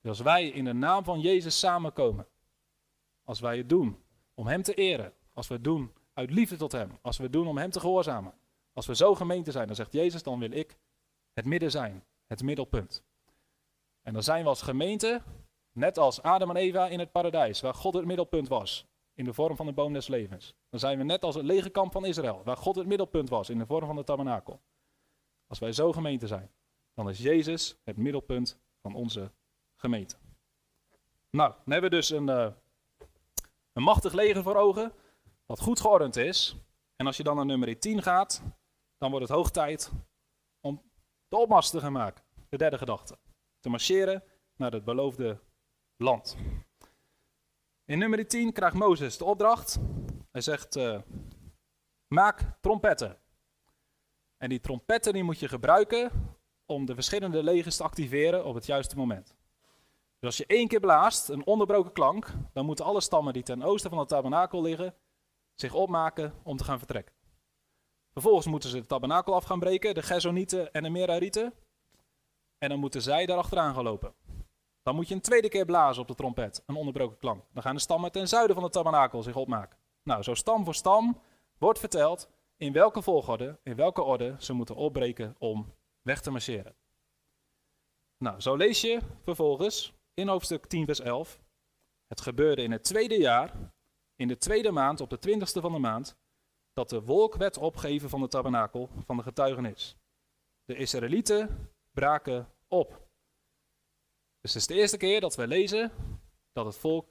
Dus 0.00 0.10
als 0.10 0.20
wij 0.20 0.48
in 0.48 0.64
de 0.64 0.72
naam 0.72 1.04
van 1.04 1.20
Jezus 1.20 1.58
samenkomen, 1.58 2.26
als 3.24 3.40
wij 3.40 3.56
het 3.56 3.68
doen 3.68 4.02
om 4.34 4.46
Hem 4.46 4.62
te 4.62 4.74
eren, 4.74 5.12
als 5.32 5.48
we 5.48 5.54
het 5.54 5.64
doen 5.64 5.92
uit 6.12 6.30
liefde 6.30 6.56
tot 6.56 6.72
Hem, 6.72 6.98
als 7.02 7.16
we 7.16 7.22
het 7.22 7.32
doen 7.32 7.46
om 7.46 7.58
Hem 7.58 7.70
te 7.70 7.80
gehoorzamen, 7.80 8.34
als 8.72 8.86
we 8.86 8.94
zo 8.94 9.14
gemeente 9.14 9.50
zijn, 9.50 9.66
dan 9.66 9.76
zegt 9.76 9.92
Jezus, 9.92 10.22
dan 10.22 10.38
wil 10.38 10.50
ik 10.50 10.78
het 11.32 11.44
midden 11.44 11.70
zijn, 11.70 12.04
het 12.26 12.42
middelpunt. 12.42 13.04
En 14.02 14.12
dan 14.12 14.22
zijn 14.22 14.42
we 14.42 14.48
als 14.48 14.62
gemeente, 14.62 15.22
net 15.72 15.98
als 15.98 16.22
Adam 16.22 16.50
en 16.50 16.56
Eva 16.56 16.88
in 16.88 16.98
het 16.98 17.12
paradijs, 17.12 17.60
waar 17.60 17.74
God 17.74 17.94
het 17.94 18.04
middelpunt 18.04 18.48
was, 18.48 18.86
in 19.14 19.24
de 19.24 19.32
vorm 19.32 19.56
van 19.56 19.66
de 19.66 19.72
boom 19.72 19.92
des 19.92 20.08
levens. 20.08 20.54
Dan 20.68 20.80
zijn 20.80 20.98
we 20.98 21.04
net 21.04 21.24
als 21.24 21.34
het 21.34 21.44
legerkamp 21.44 21.92
van 21.92 22.04
Israël, 22.04 22.42
waar 22.44 22.56
God 22.56 22.76
het 22.76 22.86
middelpunt 22.86 23.28
was, 23.28 23.50
in 23.50 23.58
de 23.58 23.66
vorm 23.66 23.86
van 23.86 23.96
de 23.96 24.04
tabernakel. 24.04 24.60
Als 25.46 25.58
wij 25.58 25.72
zo 25.72 25.92
gemeente 25.92 26.26
zijn, 26.26 26.50
dan 26.98 27.08
is 27.08 27.18
Jezus 27.18 27.76
het 27.84 27.96
middelpunt 27.96 28.58
van 28.82 28.94
onze 28.94 29.32
gemeente. 29.76 30.16
Nou, 31.30 31.52
dan 31.52 31.72
hebben 31.72 31.90
we 31.90 31.96
dus 31.96 32.10
een, 32.10 32.28
uh, 32.28 32.52
een 33.72 33.82
machtig 33.82 34.12
leger 34.12 34.42
voor 34.42 34.56
ogen, 34.56 34.92
wat 35.46 35.60
goed 35.60 35.80
geordend 35.80 36.16
is. 36.16 36.56
En 36.96 37.06
als 37.06 37.16
je 37.16 37.22
dan 37.22 37.36
naar 37.36 37.46
nummer 37.46 37.78
10 37.78 38.02
gaat, 38.02 38.42
dan 38.96 39.10
wordt 39.10 39.28
het 39.28 39.36
hoog 39.36 39.50
tijd 39.50 39.92
om 40.60 40.82
de 41.28 41.36
opmars 41.36 41.70
te 41.70 41.80
gaan 41.80 41.92
maken. 41.92 42.24
De 42.48 42.56
derde 42.56 42.78
gedachte. 42.78 43.18
Te 43.60 43.68
marcheren 43.68 44.22
naar 44.56 44.72
het 44.72 44.84
beloofde 44.84 45.40
land. 45.96 46.36
In 47.84 47.98
nummer 47.98 48.28
10 48.28 48.52
krijgt 48.52 48.76
Mozes 48.76 49.18
de 49.18 49.24
opdracht. 49.24 49.78
Hij 50.30 50.40
zegt, 50.40 50.76
uh, 50.76 51.00
maak 52.14 52.58
trompetten. 52.60 53.18
En 54.36 54.48
die 54.48 54.60
trompetten 54.60 55.12
die 55.12 55.22
moet 55.22 55.38
je 55.38 55.48
gebruiken 55.48 56.36
om 56.68 56.86
de 56.86 56.94
verschillende 56.94 57.42
legers 57.42 57.76
te 57.76 57.82
activeren 57.82 58.44
op 58.44 58.54
het 58.54 58.66
juiste 58.66 58.96
moment. 58.96 59.34
Dus 60.18 60.28
als 60.28 60.36
je 60.36 60.46
één 60.46 60.68
keer 60.68 60.80
blaast, 60.80 61.28
een 61.28 61.46
onderbroken 61.46 61.92
klank, 61.92 62.34
dan 62.52 62.64
moeten 62.64 62.84
alle 62.84 63.00
stammen 63.00 63.32
die 63.32 63.42
ten 63.42 63.62
oosten 63.62 63.90
van 63.90 63.98
het 63.98 64.08
tabernakel 64.08 64.62
liggen, 64.62 64.94
zich 65.54 65.74
opmaken 65.74 66.34
om 66.42 66.56
te 66.56 66.64
gaan 66.64 66.78
vertrekken. 66.78 67.14
Vervolgens 68.12 68.46
moeten 68.46 68.70
ze 68.70 68.80
de 68.80 68.86
tabernakel 68.86 69.34
af 69.34 69.44
gaan 69.44 69.58
breken, 69.58 69.94
de 69.94 70.02
Gezonieten 70.02 70.72
en 70.72 70.82
de 70.82 70.88
Merarieten. 70.88 71.52
En 72.58 72.68
dan 72.68 72.78
moeten 72.78 73.02
zij 73.02 73.26
daar 73.26 73.38
achteraan 73.38 73.74
gaan 73.74 73.84
lopen. 73.84 74.14
Dan 74.82 74.94
moet 74.94 75.08
je 75.08 75.14
een 75.14 75.20
tweede 75.20 75.48
keer 75.48 75.64
blazen 75.64 76.02
op 76.02 76.08
de 76.08 76.14
trompet, 76.14 76.62
een 76.66 76.74
onderbroken 76.74 77.18
klank. 77.18 77.44
Dan 77.52 77.62
gaan 77.62 77.74
de 77.74 77.80
stammen 77.80 78.12
ten 78.12 78.28
zuiden 78.28 78.54
van 78.54 78.64
het 78.64 78.72
tabernakel 78.72 79.22
zich 79.22 79.36
opmaken. 79.36 79.78
Nou, 80.02 80.22
zo 80.22 80.34
stam 80.34 80.64
voor 80.64 80.74
stam 80.74 81.20
wordt 81.58 81.78
verteld 81.78 82.28
in 82.56 82.72
welke 82.72 83.02
volgorde, 83.02 83.58
in 83.62 83.76
welke 83.76 84.02
orde 84.02 84.34
ze 84.38 84.52
moeten 84.52 84.74
opbreken 84.74 85.34
om 85.38 85.74
weg 86.08 86.20
te 86.20 86.30
marcheren. 86.30 86.76
Nou, 88.24 88.40
zo 88.40 88.56
lees 88.56 88.80
je 88.80 89.00
vervolgens 89.22 89.92
in 90.14 90.28
hoofdstuk 90.28 90.66
10, 90.66 90.84
vers 90.84 91.00
11. 91.00 91.40
Het 92.06 92.20
gebeurde 92.20 92.62
in 92.62 92.72
het 92.72 92.84
tweede 92.84 93.18
jaar, 93.18 93.72
in 94.16 94.28
de 94.28 94.38
tweede 94.38 94.70
maand, 94.70 95.00
op 95.00 95.10
de 95.10 95.18
twintigste 95.18 95.60
van 95.60 95.72
de 95.72 95.78
maand, 95.78 96.16
dat 96.72 96.88
de 96.88 97.02
wolk 97.02 97.34
werd 97.34 97.56
opgegeven 97.56 98.08
van 98.08 98.20
de 98.20 98.28
tabernakel 98.28 98.88
van 99.04 99.16
de 99.16 99.22
getuigenis. 99.22 99.96
De 100.64 100.74
Israëlieten 100.74 101.72
braken 101.90 102.52
op. 102.68 102.90
Dus 104.40 104.52
het 104.52 104.62
is 104.62 104.66
de 104.66 104.74
eerste 104.74 104.96
keer 104.96 105.20
dat 105.20 105.34
we 105.34 105.46
lezen 105.46 105.92
dat 106.52 106.66
het 106.66 106.76
volk 106.76 107.08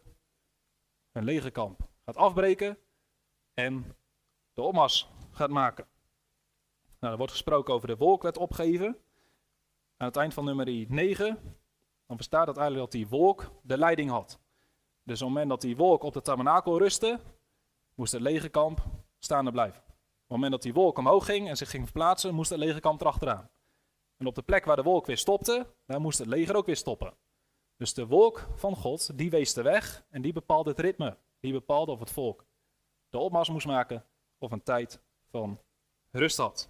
een 1.12 1.24
legerkamp 1.24 1.90
gaat 2.06 2.16
afbreken 2.16 2.78
en 3.54 3.96
de 4.54 4.62
opmars 4.62 5.10
gaat 5.32 5.50
maken. 5.50 5.88
Nou, 7.00 7.12
er 7.12 7.18
wordt 7.18 7.32
gesproken 7.32 7.74
over 7.74 7.88
de 7.88 7.98
wolk 7.98 8.24
werd 8.24 8.38
opgegeven. 8.38 8.98
Aan 9.98 10.08
het 10.08 10.16
eind 10.16 10.34
van 10.34 10.46
nummer 10.46 10.66
9, 10.88 11.58
dan 12.06 12.18
bestaat 12.18 12.48
het 12.48 12.58
eigenlijk 12.58 12.92
dat 12.92 13.02
die 13.02 13.08
wolk 13.08 13.52
de 13.62 13.78
leiding 13.78 14.10
had. 14.10 14.40
Dus 15.04 15.22
op 15.22 15.28
het 15.28 15.36
moment 15.36 15.50
dat 15.50 15.62
die 15.62 15.78
wolk 15.78 16.04
op 16.04 16.14
de 16.14 16.22
tabernakel 16.22 16.78
rustte, 16.78 17.20
moest 17.96 18.12
het 18.12 18.22
legerkamp 18.22 18.86
staande 19.20 19.52
blijven. 19.52 19.82
Op 19.82 19.88
het 20.18 20.30
moment 20.30 20.52
dat 20.52 20.62
die 20.62 20.74
wolk 20.74 20.98
omhoog 20.98 21.26
ging 21.26 21.48
en 21.48 21.58
zich 21.58 21.70
ging 21.70 21.84
verplaatsen, 21.84 22.36
moest 22.36 22.50
het 22.50 22.60
legerkamp 22.60 23.02
erachteraan. 23.02 23.50
En 24.18 24.26
op 24.26 24.36
de 24.36 24.42
plek 24.42 24.66
waar 24.66 24.76
de 24.76 24.84
wolk 24.84 25.06
weer 25.06 25.18
stopte, 25.18 25.74
daar 25.86 26.02
moest 26.02 26.18
het 26.18 26.28
leger 26.28 26.56
ook 26.56 26.66
weer 26.66 26.76
stoppen. 26.76 27.14
Dus 27.78 27.94
de 27.94 28.08
wolk 28.08 28.48
van 28.56 28.76
God, 28.76 29.18
die 29.18 29.30
wees 29.30 29.54
de 29.54 29.62
weg 29.62 30.06
en 30.10 30.22
die 30.22 30.34
bepaalde 30.34 30.70
het 30.70 30.80
ritme. 30.80 31.18
Die 31.40 31.52
bepaalde 31.52 31.92
of 31.92 32.00
het 32.00 32.12
volk 32.12 32.46
de 33.10 33.18
opmars 33.18 33.50
moest 33.50 33.66
maken 33.66 34.06
of 34.38 34.52
een 34.52 34.64
tijd 34.64 35.02
van 35.30 35.62
rust 36.12 36.38
had. 36.38 36.70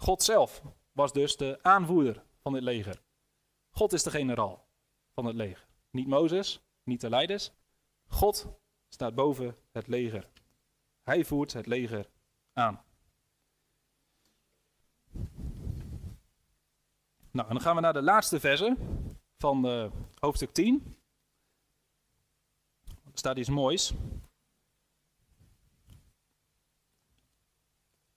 God 0.00 0.22
zelf 0.22 0.62
was 0.92 1.12
dus 1.12 1.36
de 1.36 1.58
aanvoerder 1.62 2.24
van 2.42 2.52
dit 2.52 2.62
leger. 2.62 3.02
God 3.70 3.92
is 3.92 4.02
de 4.02 4.10
generaal 4.10 4.66
van 5.14 5.24
het 5.24 5.34
leger. 5.34 5.66
Niet 5.90 6.06
Mozes, 6.06 6.60
niet 6.82 7.00
de 7.00 7.08
leiders. 7.08 7.52
God 8.06 8.46
staat 8.88 9.14
boven 9.14 9.56
het 9.72 9.86
leger. 9.86 10.28
Hij 11.02 11.24
voert 11.24 11.52
het 11.52 11.66
leger 11.66 12.10
aan. 12.52 12.84
Nou, 17.30 17.48
en 17.48 17.54
dan 17.54 17.60
gaan 17.60 17.74
we 17.74 17.80
naar 17.80 17.92
de 17.92 18.02
laatste 18.02 18.40
verse 18.40 18.76
van 19.36 19.66
uh, 19.66 19.90
hoofdstuk 20.18 20.52
10. 20.52 20.96
Er 22.86 22.94
staat 23.18 23.36
iets 23.36 23.48
moois. 23.48 23.92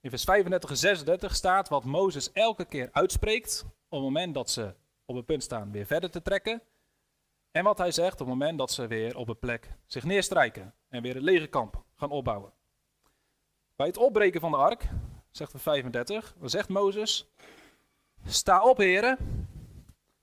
In 0.04 0.10
vers 0.10 0.24
35 0.24 0.70
en 0.70 0.76
36 0.76 1.34
staat 1.34 1.68
wat 1.68 1.84
Mozes 1.84 2.32
elke 2.32 2.64
keer 2.64 2.88
uitspreekt 2.92 3.64
op 3.64 3.90
het 3.90 4.00
moment 4.00 4.34
dat 4.34 4.50
ze 4.50 4.74
op 5.04 5.16
het 5.16 5.26
punt 5.26 5.42
staan 5.42 5.70
weer 5.72 5.86
verder 5.86 6.10
te 6.10 6.22
trekken. 6.22 6.62
En 7.50 7.64
wat 7.64 7.78
hij 7.78 7.90
zegt 7.90 8.12
op 8.12 8.18
het 8.18 8.28
moment 8.28 8.58
dat 8.58 8.70
ze 8.70 8.86
weer 8.86 9.16
op 9.16 9.28
een 9.28 9.38
plek 9.38 9.70
zich 9.86 10.04
neerstrijken 10.04 10.74
en 10.88 11.02
weer 11.02 11.16
een 11.16 11.22
legerkamp 11.22 11.84
gaan 11.94 12.10
opbouwen. 12.10 12.52
Bij 13.76 13.86
het 13.86 13.96
opbreken 13.96 14.40
van 14.40 14.50
de 14.50 14.56
ark, 14.56 14.88
zegt 15.30 15.50
vers 15.50 15.62
35, 15.62 16.34
zegt 16.42 16.68
Mozes, 16.68 17.26
sta 18.26 18.62
op 18.62 18.76
heren, 18.76 19.18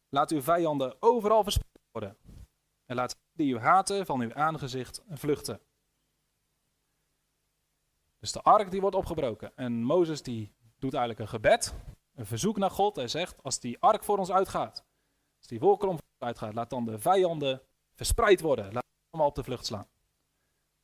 laat 0.10 0.32
uw 0.32 0.42
vijanden 0.42 0.96
overal 1.00 1.44
verspreid 1.44 1.88
worden. 1.92 2.18
En 2.86 2.96
laat 2.96 3.18
die 3.34 3.54
u 3.54 3.58
haten 3.58 4.06
van 4.06 4.22
uw 4.22 4.34
aangezicht 4.34 5.02
vluchten. 5.10 5.60
Dus 8.22 8.32
de 8.32 8.42
ark 8.42 8.72
die 8.72 8.82
wordt 8.82 8.96
opgebroken. 8.96 9.52
En 9.56 9.84
Mozes 9.84 10.22
die 10.22 10.54
doet 10.80 10.94
eigenlijk 10.94 11.20
een 11.20 11.28
gebed, 11.28 11.74
een 12.16 12.26
verzoek 12.26 12.58
naar 12.58 12.72
God. 12.72 12.96
Hij 12.96 13.08
zegt, 13.08 13.44
als 13.44 13.60
die 13.60 13.80
ark 13.80 14.04
voor 14.04 14.18
ons 14.18 14.32
uitgaat, 14.32 14.86
als 15.38 15.48
die 15.48 15.60
wolkolom 15.60 15.96
voor 15.96 16.06
ons 16.20 16.28
uitgaat, 16.28 16.54
laat 16.54 16.70
dan 16.70 16.86
de 16.86 17.00
vijanden 17.00 17.62
verspreid 17.94 18.42
worden. 18.42 18.74
Laat 18.74 18.86
allemaal 19.10 19.30
op 19.30 19.36
de 19.36 19.44
vlucht 19.44 19.66
slaan. 19.66 19.88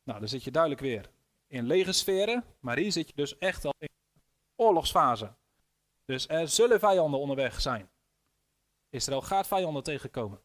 Nou, 0.03 0.19
dan 0.19 0.27
zit 0.27 0.43
je 0.43 0.51
duidelijk 0.51 0.81
weer 0.81 1.09
in 1.47 1.65
lege 1.65 1.91
sferen, 1.91 2.43
maar 2.59 2.77
hier 2.77 2.91
zit 2.91 3.07
je 3.07 3.15
dus 3.15 3.37
echt 3.37 3.65
al 3.65 3.73
in 3.77 3.89
oorlogsfase. 4.55 5.33
Dus 6.05 6.27
er 6.27 6.47
zullen 6.47 6.79
vijanden 6.79 7.19
onderweg 7.19 7.61
zijn. 7.61 7.89
Israël 8.89 9.21
gaat 9.21 9.47
vijanden 9.47 9.83
tegenkomen. 9.83 10.41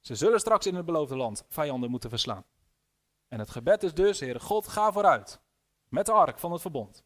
Ze 0.00 0.14
zullen 0.14 0.40
straks 0.40 0.66
in 0.66 0.74
het 0.74 0.84
beloofde 0.84 1.16
land 1.16 1.44
vijanden 1.48 1.90
moeten 1.90 2.10
verslaan. 2.10 2.44
En 3.28 3.38
het 3.38 3.50
gebed 3.50 3.82
is 3.82 3.94
dus, 3.94 4.20
Heere 4.20 4.40
God, 4.40 4.68
ga 4.68 4.92
vooruit 4.92 5.40
met 5.88 6.06
de 6.06 6.12
ark 6.12 6.38
van 6.38 6.52
het 6.52 6.60
verbond. 6.60 7.04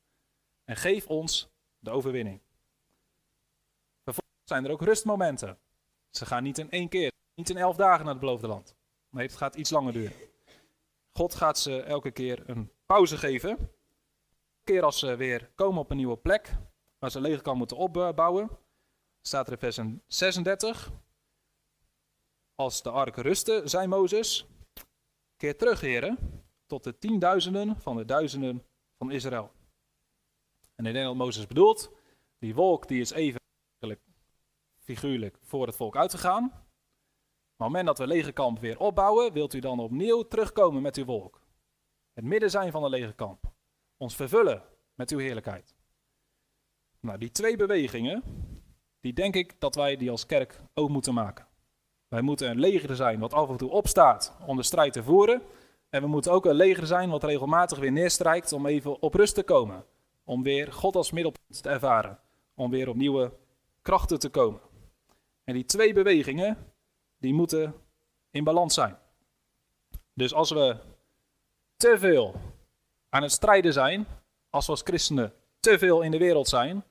En 0.64 0.76
geef 0.76 1.06
ons 1.06 1.48
de 1.78 1.90
overwinning. 1.90 2.40
Vervolgens 4.02 4.48
zijn 4.48 4.64
er 4.64 4.70
ook 4.70 4.82
rustmomenten. 4.82 5.58
Ze 6.10 6.26
gaan 6.26 6.42
niet 6.42 6.58
in 6.58 6.70
één 6.70 6.88
keer, 6.88 7.12
niet 7.34 7.50
in 7.50 7.56
elf 7.56 7.76
dagen 7.76 8.04
naar 8.04 8.14
het 8.14 8.22
beloofde 8.22 8.46
land. 8.46 8.76
Nee, 9.10 9.26
het 9.26 9.36
gaat 9.36 9.54
iets 9.54 9.70
langer 9.70 9.92
duren. 9.92 10.16
God 11.12 11.34
gaat 11.34 11.58
ze 11.58 11.82
elke 11.82 12.10
keer 12.10 12.50
een 12.50 12.72
pauze 12.86 13.18
geven. 13.18 13.50
Elke 13.50 14.64
keer 14.64 14.82
als 14.82 14.98
ze 14.98 15.16
weer 15.16 15.50
komen 15.54 15.80
op 15.80 15.90
een 15.90 15.96
nieuwe 15.96 16.16
plek, 16.16 16.56
waar 16.98 17.10
ze 17.10 17.20
leger 17.20 17.42
kan 17.42 17.56
moeten 17.56 17.76
opbouwen, 17.76 18.50
staat 19.22 19.46
er 19.46 19.52
in 19.52 19.58
vers 19.58 19.80
36. 20.06 20.92
Als 22.54 22.82
de 22.82 22.90
ark 22.90 23.16
rustte, 23.16 23.62
zei 23.64 23.86
Mozes, 23.86 24.46
keer 25.36 25.56
terug, 25.56 25.80
heren, 25.80 26.18
tot 26.66 26.84
de 26.84 26.98
tienduizenden 26.98 27.80
van 27.80 27.96
de 27.96 28.04
duizenden 28.04 28.66
van 29.02 29.10
Israël. 29.10 29.52
En 30.74 30.86
ik 30.86 30.92
denk 30.92 31.04
dat 31.04 31.14
Mozes 31.14 31.46
bedoelt, 31.46 31.92
die 32.38 32.54
wolk 32.54 32.88
die 32.88 33.00
is 33.00 33.10
even 33.10 33.40
figuurlijk 34.78 35.38
voor 35.42 35.66
het 35.66 35.76
volk 35.76 35.96
uitgegaan. 35.96 36.44
Op 36.44 36.52
het 37.56 37.66
moment 37.66 37.86
dat 37.86 37.98
we 37.98 38.06
legerkamp 38.06 38.58
weer 38.58 38.78
opbouwen, 38.78 39.32
wilt 39.32 39.54
u 39.54 39.58
dan 39.58 39.78
opnieuw 39.78 40.22
terugkomen 40.22 40.82
met 40.82 40.96
uw 40.96 41.04
wolk. 41.04 41.40
Het 42.12 42.24
midden 42.24 42.50
zijn 42.50 42.70
van 42.70 42.82
de 42.82 42.88
legerkamp. 42.88 43.52
Ons 43.96 44.16
vervullen 44.16 44.62
met 44.94 45.10
uw 45.10 45.18
heerlijkheid. 45.18 45.74
Nou, 47.00 47.18
die 47.18 47.30
twee 47.30 47.56
bewegingen, 47.56 48.22
die 49.00 49.12
denk 49.12 49.34
ik 49.34 49.60
dat 49.60 49.74
wij 49.74 49.96
die 49.96 50.10
als 50.10 50.26
kerk 50.26 50.60
ook 50.74 50.88
moeten 50.88 51.14
maken. 51.14 51.46
Wij 52.08 52.22
moeten 52.22 52.50
een 52.50 52.60
leger 52.60 52.96
zijn 52.96 53.18
wat 53.18 53.32
af 53.32 53.48
en 53.48 53.56
toe 53.56 53.70
opstaat 53.70 54.36
om 54.46 54.56
de 54.56 54.62
strijd 54.62 54.92
te 54.92 55.02
voeren. 55.02 55.42
En 55.92 56.02
we 56.02 56.06
moeten 56.06 56.32
ook 56.32 56.44
een 56.44 56.54
leger 56.54 56.86
zijn 56.86 57.10
wat 57.10 57.24
regelmatig 57.24 57.78
weer 57.78 57.92
neerstrijkt 57.92 58.52
om 58.52 58.66
even 58.66 59.02
op 59.02 59.14
rust 59.14 59.34
te 59.34 59.42
komen. 59.42 59.84
Om 60.24 60.42
weer 60.42 60.72
God 60.72 60.96
als 60.96 61.10
middelpunt 61.10 61.62
te 61.62 61.68
ervaren. 61.68 62.18
Om 62.54 62.70
weer 62.70 62.88
op 62.88 62.96
nieuwe 62.96 63.32
krachten 63.82 64.18
te 64.18 64.28
komen. 64.28 64.60
En 65.44 65.54
die 65.54 65.64
twee 65.64 65.92
bewegingen, 65.92 66.72
die 67.18 67.34
moeten 67.34 67.74
in 68.30 68.44
balans 68.44 68.74
zijn. 68.74 68.98
Dus 70.14 70.34
als 70.34 70.50
we 70.50 70.76
te 71.76 71.98
veel 71.98 72.34
aan 73.08 73.22
het 73.22 73.32
strijden 73.32 73.72
zijn, 73.72 74.06
als 74.50 74.66
we 74.66 74.72
als 74.72 74.82
christenen 74.82 75.32
te 75.60 75.78
veel 75.78 76.02
in 76.02 76.10
de 76.10 76.18
wereld 76.18 76.48
zijn, 76.48 76.84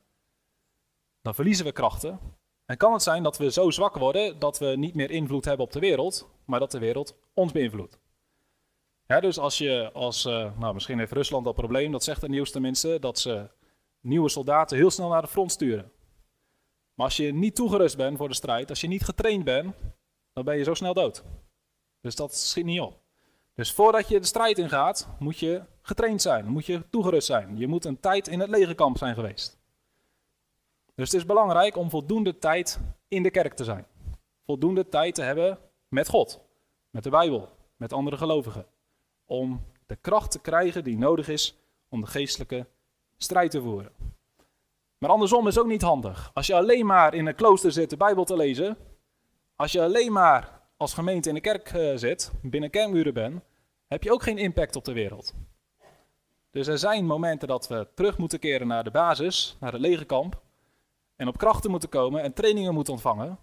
dan 1.22 1.36
verliezen 1.36 1.66
we 1.66 1.72
krachten. 1.72 2.20
En 2.66 2.78
kan 2.78 2.94
het 2.94 3.04
zijn 3.04 3.24
dat 3.24 3.38
we 3.38 3.52
zo 3.52 3.70
zwak 3.70 3.96
worden 3.96 4.40
dat 4.40 4.60
we 4.60 4.66
niet 4.66 4.96
meer 4.96 5.12
invloed 5.12 5.46
hebben 5.46 5.66
op 5.66 5.72
de 5.72 5.80
wereld, 5.80 6.30
maar 6.46 6.60
dat 6.60 6.72
de 6.72 6.80
wereld 6.80 7.16
ons 7.34 7.52
beïnvloedt. 7.52 8.00
Dus 9.20 9.38
als 9.38 9.58
je 9.58 9.90
als, 9.94 10.26
uh, 10.26 10.58
nou 10.60 10.74
misschien 10.74 11.00
heeft 11.00 11.12
Rusland 11.12 11.46
dat 11.46 11.56
probleem, 11.56 11.92
dat 11.92 12.04
zegt 12.04 12.22
het 12.22 12.32
nieuws 12.32 12.52
tenminste, 12.52 13.00
dat 13.00 13.20
ze 13.20 13.50
nieuwe 14.00 14.30
soldaten 14.30 14.78
heel 14.78 14.92
snel 14.92 15.10
naar 15.10 15.22
de 15.22 15.28
front 15.28 15.52
sturen. 15.52 15.92
Maar 16.94 17.06
als 17.06 17.18
je 17.18 17.34
niet 17.34 17.56
toegerust 17.56 17.98
bent 17.98 18.18
voor 18.18 18.28
de 18.28 18.34
strijd, 18.34 18.70
als 18.70 18.82
je 18.82 18.88
niet 18.88 19.04
getraind 19.04 19.44
bent, 19.44 19.76
dan 20.34 20.44
ben 20.44 20.58
je 20.58 20.64
zo 20.64 20.74
snel 20.74 20.94
dood. 20.94 21.24
Dus 22.02 22.16
dat 22.16 22.36
schiet 22.36 22.66
niet 22.66 22.80
op. 22.80 23.00
Dus 23.56 23.72
voordat 23.72 24.08
je 24.08 24.20
de 24.20 24.26
strijd 24.26 24.58
ingaat, 24.58 25.08
moet 25.20 25.40
je 25.40 25.62
getraind 25.82 26.22
zijn, 26.22 26.48
moet 26.48 26.66
je 26.66 26.90
toegerust 26.90 27.28
zijn. 27.28 27.58
Je 27.58 27.68
moet 27.68 27.86
een 27.86 28.00
tijd 28.00 28.28
in 28.28 28.40
het 28.40 28.50
legerkamp 28.50 28.98
zijn 28.98 29.16
geweest. 29.16 29.60
Dus 30.96 31.12
het 31.12 31.20
is 31.20 31.26
belangrijk 31.26 31.78
om 31.78 31.90
voldoende 31.90 32.38
tijd 32.38 32.80
in 33.08 33.24
de 33.24 33.32
kerk 33.32 33.54
te 33.54 33.64
zijn. 33.64 33.86
Voldoende 34.46 34.90
tijd 34.90 35.16
te 35.16 35.22
hebben 35.22 35.60
met 35.88 36.08
God, 36.08 36.42
met 36.90 37.04
de 37.04 37.10
Bijbel, 37.10 37.50
met 37.76 37.94
andere 37.94 38.18
gelovigen 38.18 38.66
om 39.32 39.66
de 39.86 39.96
kracht 39.96 40.32
te 40.32 40.40
krijgen 40.40 40.84
die 40.84 40.98
nodig 40.98 41.28
is 41.28 41.58
om 41.90 42.02
de 42.02 42.08
geestelijke 42.08 42.66
strijd 43.18 43.52
te 43.52 43.62
voeren. 43.62 43.92
Maar 44.98 45.10
andersom 45.10 45.48
is 45.48 45.60
ook 45.60 45.68
niet 45.68 45.82
handig. 45.82 46.32
Als 46.34 46.48
je 46.48 46.56
alleen 46.56 46.86
maar 46.86 47.14
in 47.14 47.26
een 47.26 47.36
klooster 47.36 47.72
zit 47.72 47.90
de 47.90 47.98
Bijbel 47.98 48.24
te 48.24 48.36
lezen, 48.36 48.78
als 49.56 49.72
je 49.72 49.82
alleen 49.82 50.12
maar 50.12 50.62
als 50.78 50.94
gemeente 50.94 51.30
in 51.30 51.36
de 51.36 51.42
kerk 51.42 51.74
uh, 51.74 51.98
zit, 51.98 52.32
binnen 52.42 52.70
kerkmuren 52.70 53.14
bent, 53.14 53.42
heb 53.88 54.04
je 54.04 54.12
ook 54.12 54.24
geen 54.24 54.38
impact 54.38 54.76
op 54.76 54.86
de 54.86 54.94
wereld. 54.94 55.34
Dus 56.50 56.68
er 56.68 56.78
zijn 56.78 57.06
momenten 57.06 57.48
dat 57.48 57.68
we 57.68 57.88
terug 57.94 58.18
moeten 58.18 58.40
keren 58.40 58.68
naar 58.68 58.84
de 58.84 58.92
basis, 58.92 59.58
naar 59.60 59.72
het 59.72 59.82
legerkamp, 59.82 60.42
en 61.16 61.28
op 61.28 61.38
krachten 61.38 61.72
moeten 61.72 61.90
komen 61.90 62.22
en 62.22 62.34
trainingen 62.34 62.74
moeten 62.74 62.94
ontvangen. 62.94 63.40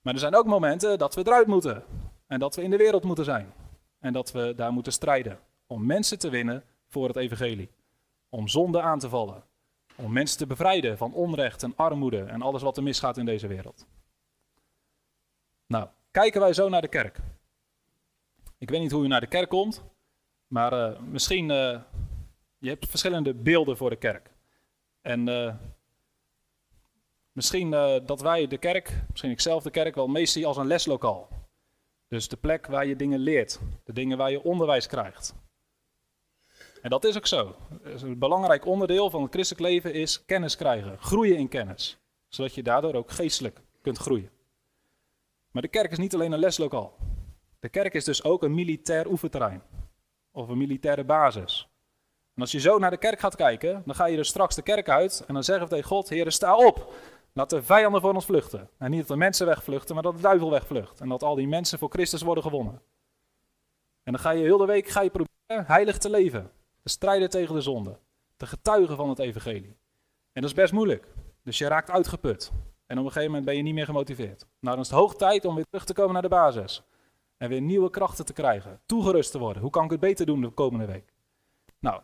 Maar 0.00 0.14
er 0.14 0.20
zijn 0.20 0.34
ook 0.34 0.46
momenten 0.46 0.98
dat 0.98 1.14
we 1.14 1.26
eruit 1.26 1.46
moeten 1.46 1.84
en 2.26 2.38
dat 2.38 2.54
we 2.54 2.62
in 2.62 2.70
de 2.70 2.76
wereld 2.76 3.04
moeten 3.04 3.24
zijn. 3.24 3.52
En 4.00 4.12
dat 4.12 4.32
we 4.32 4.52
daar 4.56 4.72
moeten 4.72 4.92
strijden 4.92 5.38
om 5.66 5.86
mensen 5.86 6.18
te 6.18 6.30
winnen 6.30 6.64
voor 6.86 7.06
het 7.06 7.16
evangelie. 7.16 7.70
Om 8.28 8.48
zonde 8.48 8.82
aan 8.82 8.98
te 8.98 9.08
vallen. 9.08 9.44
Om 9.96 10.12
mensen 10.12 10.38
te 10.38 10.46
bevrijden 10.46 10.98
van 10.98 11.12
onrecht 11.12 11.62
en 11.62 11.76
armoede 11.76 12.22
en 12.22 12.42
alles 12.42 12.62
wat 12.62 12.76
er 12.76 12.82
misgaat 12.82 13.16
in 13.16 13.24
deze 13.24 13.46
wereld. 13.46 13.86
Nou, 15.66 15.88
kijken 16.10 16.40
wij 16.40 16.52
zo 16.52 16.68
naar 16.68 16.80
de 16.80 16.88
kerk. 16.88 17.18
Ik 18.58 18.70
weet 18.70 18.80
niet 18.80 18.90
hoe 18.90 19.04
u 19.04 19.08
naar 19.08 19.20
de 19.20 19.26
kerk 19.26 19.48
komt, 19.48 19.84
maar 20.46 20.72
uh, 20.72 21.00
misschien, 21.00 21.50
uh, 21.50 21.80
je 22.58 22.68
hebt 22.68 22.88
verschillende 22.88 23.34
beelden 23.34 23.76
voor 23.76 23.90
de 23.90 23.96
kerk. 23.96 24.30
En 25.00 25.28
uh, 25.28 25.54
misschien 27.32 27.70
dat 28.06 28.20
wij 28.20 28.46
de 28.46 28.58
kerk, 28.58 29.02
misschien 29.10 29.30
ik 29.30 29.40
zelf 29.40 29.62
de 29.62 29.70
kerk, 29.70 29.94
wel 29.94 30.08
meest 30.08 30.44
als 30.44 30.56
een 30.56 30.66
leslokaal. 30.66 31.39
Dus 32.10 32.28
de 32.28 32.36
plek 32.36 32.66
waar 32.66 32.86
je 32.86 32.96
dingen 32.96 33.18
leert, 33.18 33.60
de 33.84 33.92
dingen 33.92 34.18
waar 34.18 34.30
je 34.30 34.42
onderwijs 34.42 34.86
krijgt. 34.86 35.34
En 36.82 36.90
dat 36.90 37.04
is 37.04 37.16
ook 37.16 37.26
zo. 37.26 37.56
Een 37.82 38.18
belangrijk 38.18 38.66
onderdeel 38.66 39.10
van 39.10 39.22
het 39.22 39.32
christelijk 39.32 39.66
leven 39.66 39.94
is 39.94 40.24
kennis 40.24 40.56
krijgen, 40.56 40.98
groeien 40.98 41.36
in 41.36 41.48
kennis, 41.48 41.98
zodat 42.28 42.54
je 42.54 42.62
daardoor 42.62 42.94
ook 42.94 43.10
geestelijk 43.10 43.60
kunt 43.82 43.98
groeien. 43.98 44.30
Maar 45.50 45.62
de 45.62 45.68
kerk 45.68 45.90
is 45.90 45.98
niet 45.98 46.14
alleen 46.14 46.32
een 46.32 46.38
leslokaal. 46.38 46.96
De 47.60 47.68
kerk 47.68 47.94
is 47.94 48.04
dus 48.04 48.24
ook 48.24 48.42
een 48.42 48.54
militair 48.54 49.06
oefenterrein 49.06 49.62
of 50.30 50.48
een 50.48 50.58
militaire 50.58 51.04
basis. 51.04 51.68
En 52.34 52.42
als 52.42 52.52
je 52.52 52.60
zo 52.60 52.78
naar 52.78 52.90
de 52.90 52.96
kerk 52.96 53.20
gaat 53.20 53.36
kijken, 53.36 53.82
dan 53.86 53.94
ga 53.94 54.06
je 54.06 54.18
er 54.18 54.24
straks 54.24 54.54
de 54.54 54.62
kerk 54.62 54.88
uit 54.88 55.24
en 55.26 55.34
dan 55.34 55.44
zeggen 55.44 55.64
we 55.64 55.70
tegen 55.70 55.88
God: 55.88 56.08
Heer, 56.08 56.32
sta 56.32 56.56
op. 56.56 56.92
Laat 57.32 57.50
de 57.50 57.62
vijanden 57.62 58.00
voor 58.00 58.14
ons 58.14 58.24
vluchten. 58.24 58.68
En 58.78 58.90
niet 58.90 59.00
dat 59.00 59.08
de 59.08 59.16
mensen 59.16 59.46
wegvluchten, 59.46 59.94
maar 59.94 60.04
dat 60.04 60.14
de 60.14 60.22
duivel 60.22 60.50
wegvlucht. 60.50 61.00
En 61.00 61.08
dat 61.08 61.22
al 61.22 61.34
die 61.34 61.48
mensen 61.48 61.78
voor 61.78 61.90
Christus 61.90 62.22
worden 62.22 62.44
gewonnen. 62.44 62.82
En 64.02 64.12
dan 64.12 64.18
ga 64.18 64.30
je 64.30 64.42
heel 64.42 64.58
de 64.58 64.64
week 64.64 64.88
ga 64.88 65.00
je 65.00 65.10
proberen 65.10 65.66
heilig 65.66 65.98
te 65.98 66.10
leven. 66.10 66.50
Te 66.82 66.88
strijden 66.88 67.30
tegen 67.30 67.54
de 67.54 67.60
zonde. 67.60 67.98
Te 68.36 68.46
getuigen 68.46 68.96
van 68.96 69.08
het 69.08 69.18
evangelie. 69.18 69.76
En 70.32 70.42
dat 70.42 70.50
is 70.50 70.56
best 70.56 70.72
moeilijk. 70.72 71.06
Dus 71.42 71.58
je 71.58 71.68
raakt 71.68 71.90
uitgeput. 71.90 72.52
En 72.86 72.98
op 72.98 73.04
een 73.04 73.12
gegeven 73.12 73.26
moment 73.26 73.44
ben 73.44 73.56
je 73.56 73.62
niet 73.62 73.74
meer 73.74 73.84
gemotiveerd. 73.84 74.46
Nou, 74.60 74.76
dan 74.76 74.84
is 74.84 74.90
het 74.90 74.98
hoog 74.98 75.16
tijd 75.16 75.44
om 75.44 75.54
weer 75.54 75.66
terug 75.70 75.84
te 75.84 75.92
komen 75.92 76.12
naar 76.12 76.22
de 76.22 76.28
basis. 76.28 76.82
En 77.36 77.48
weer 77.48 77.60
nieuwe 77.60 77.90
krachten 77.90 78.24
te 78.24 78.32
krijgen. 78.32 78.80
Toegerust 78.86 79.30
te 79.30 79.38
worden. 79.38 79.62
Hoe 79.62 79.70
kan 79.70 79.84
ik 79.84 79.90
het 79.90 80.00
beter 80.00 80.26
doen 80.26 80.40
de 80.40 80.48
komende 80.48 80.86
week? 80.86 81.12
Nou, 81.78 82.00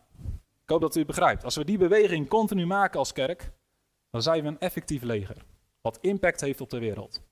ik 0.62 0.72
hoop 0.72 0.80
dat 0.80 0.94
u 0.94 0.98
het 0.98 1.08
begrijpt. 1.08 1.44
Als 1.44 1.56
we 1.56 1.64
die 1.64 1.78
beweging 1.78 2.28
continu 2.28 2.66
maken 2.66 2.98
als 2.98 3.12
kerk, 3.12 3.52
dan 4.10 4.22
zijn 4.22 4.42
we 4.42 4.48
een 4.48 4.58
effectief 4.58 5.02
leger. 5.02 5.44
Wat 5.80 5.98
impact 6.00 6.40
heeft 6.40 6.60
op 6.60 6.70
de 6.70 6.78
wereld. 6.78 7.22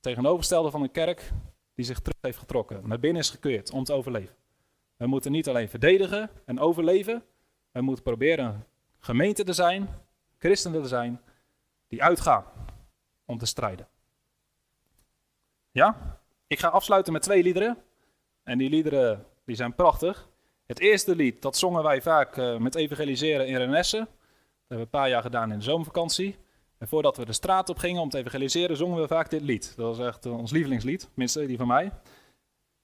Tegenovergestelde 0.00 0.70
van 0.70 0.82
een 0.82 0.90
kerk 0.90 1.32
die 1.74 1.84
zich 1.84 2.00
terug 2.00 2.18
heeft 2.20 2.38
getrokken. 2.38 2.88
Naar 2.88 3.00
binnen 3.00 3.22
is 3.22 3.30
gekeerd 3.30 3.70
om 3.70 3.84
te 3.84 3.92
overleven. 3.92 4.36
We 4.96 5.06
moeten 5.06 5.32
niet 5.32 5.48
alleen 5.48 5.68
verdedigen 5.68 6.30
en 6.44 6.58
overleven. 6.58 7.24
We 7.72 7.80
moeten 7.80 8.04
proberen 8.04 8.66
gemeente 8.98 9.44
te 9.44 9.52
zijn, 9.52 9.88
christenen 10.38 10.82
te 10.82 10.88
zijn, 10.88 11.20
die 11.88 12.02
uitgaan 12.02 12.44
om 13.24 13.38
te 13.38 13.46
strijden. 13.46 13.88
Ja? 15.70 16.20
Ik 16.46 16.58
ga 16.58 16.68
afsluiten 16.68 17.12
met 17.12 17.22
twee 17.22 17.42
liederen. 17.42 17.78
En 18.42 18.58
die 18.58 18.70
liederen 18.70 19.26
die 19.44 19.56
zijn 19.56 19.74
prachtig. 19.74 20.28
Het 20.66 20.78
eerste 20.78 21.16
lied, 21.16 21.42
dat 21.42 21.56
zongen 21.56 21.82
wij 21.82 22.02
vaak 22.02 22.36
uh, 22.36 22.56
met 22.56 22.74
evangeliseren 22.74 23.46
in 23.46 23.56
Renesse. 23.56 24.08
Hebben 24.70 24.88
we 24.88 24.96
een 24.96 25.00
paar 25.00 25.10
jaar 25.10 25.22
gedaan 25.22 25.52
in 25.52 25.58
de 25.58 25.64
zomervakantie. 25.64 26.36
En 26.78 26.88
voordat 26.88 27.16
we 27.16 27.24
de 27.24 27.32
straat 27.32 27.68
op 27.68 27.78
gingen 27.78 28.02
om 28.02 28.08
te 28.08 28.18
evangeliseren, 28.18 28.76
zongen 28.76 29.00
we 29.00 29.06
vaak 29.06 29.30
dit 29.30 29.42
lied. 29.42 29.76
Dat 29.76 29.96
was 29.96 30.06
echt 30.06 30.26
uh, 30.26 30.38
ons 30.38 30.50
lievelingslied, 30.50 31.00
tenminste 31.00 31.46
die 31.46 31.56
van 31.56 31.66
mij. 31.66 31.84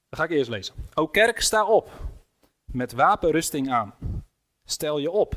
Dat 0.09 0.19
ga 0.19 0.23
ik 0.23 0.29
eerst 0.29 0.49
lezen. 0.49 0.75
O 0.93 1.07
kerk, 1.07 1.41
sta 1.41 1.65
op, 1.65 1.89
met 2.65 2.91
wapenrusting 2.91 3.71
aan. 3.71 3.93
Stel 4.65 4.97
je 4.97 5.11
op, 5.11 5.35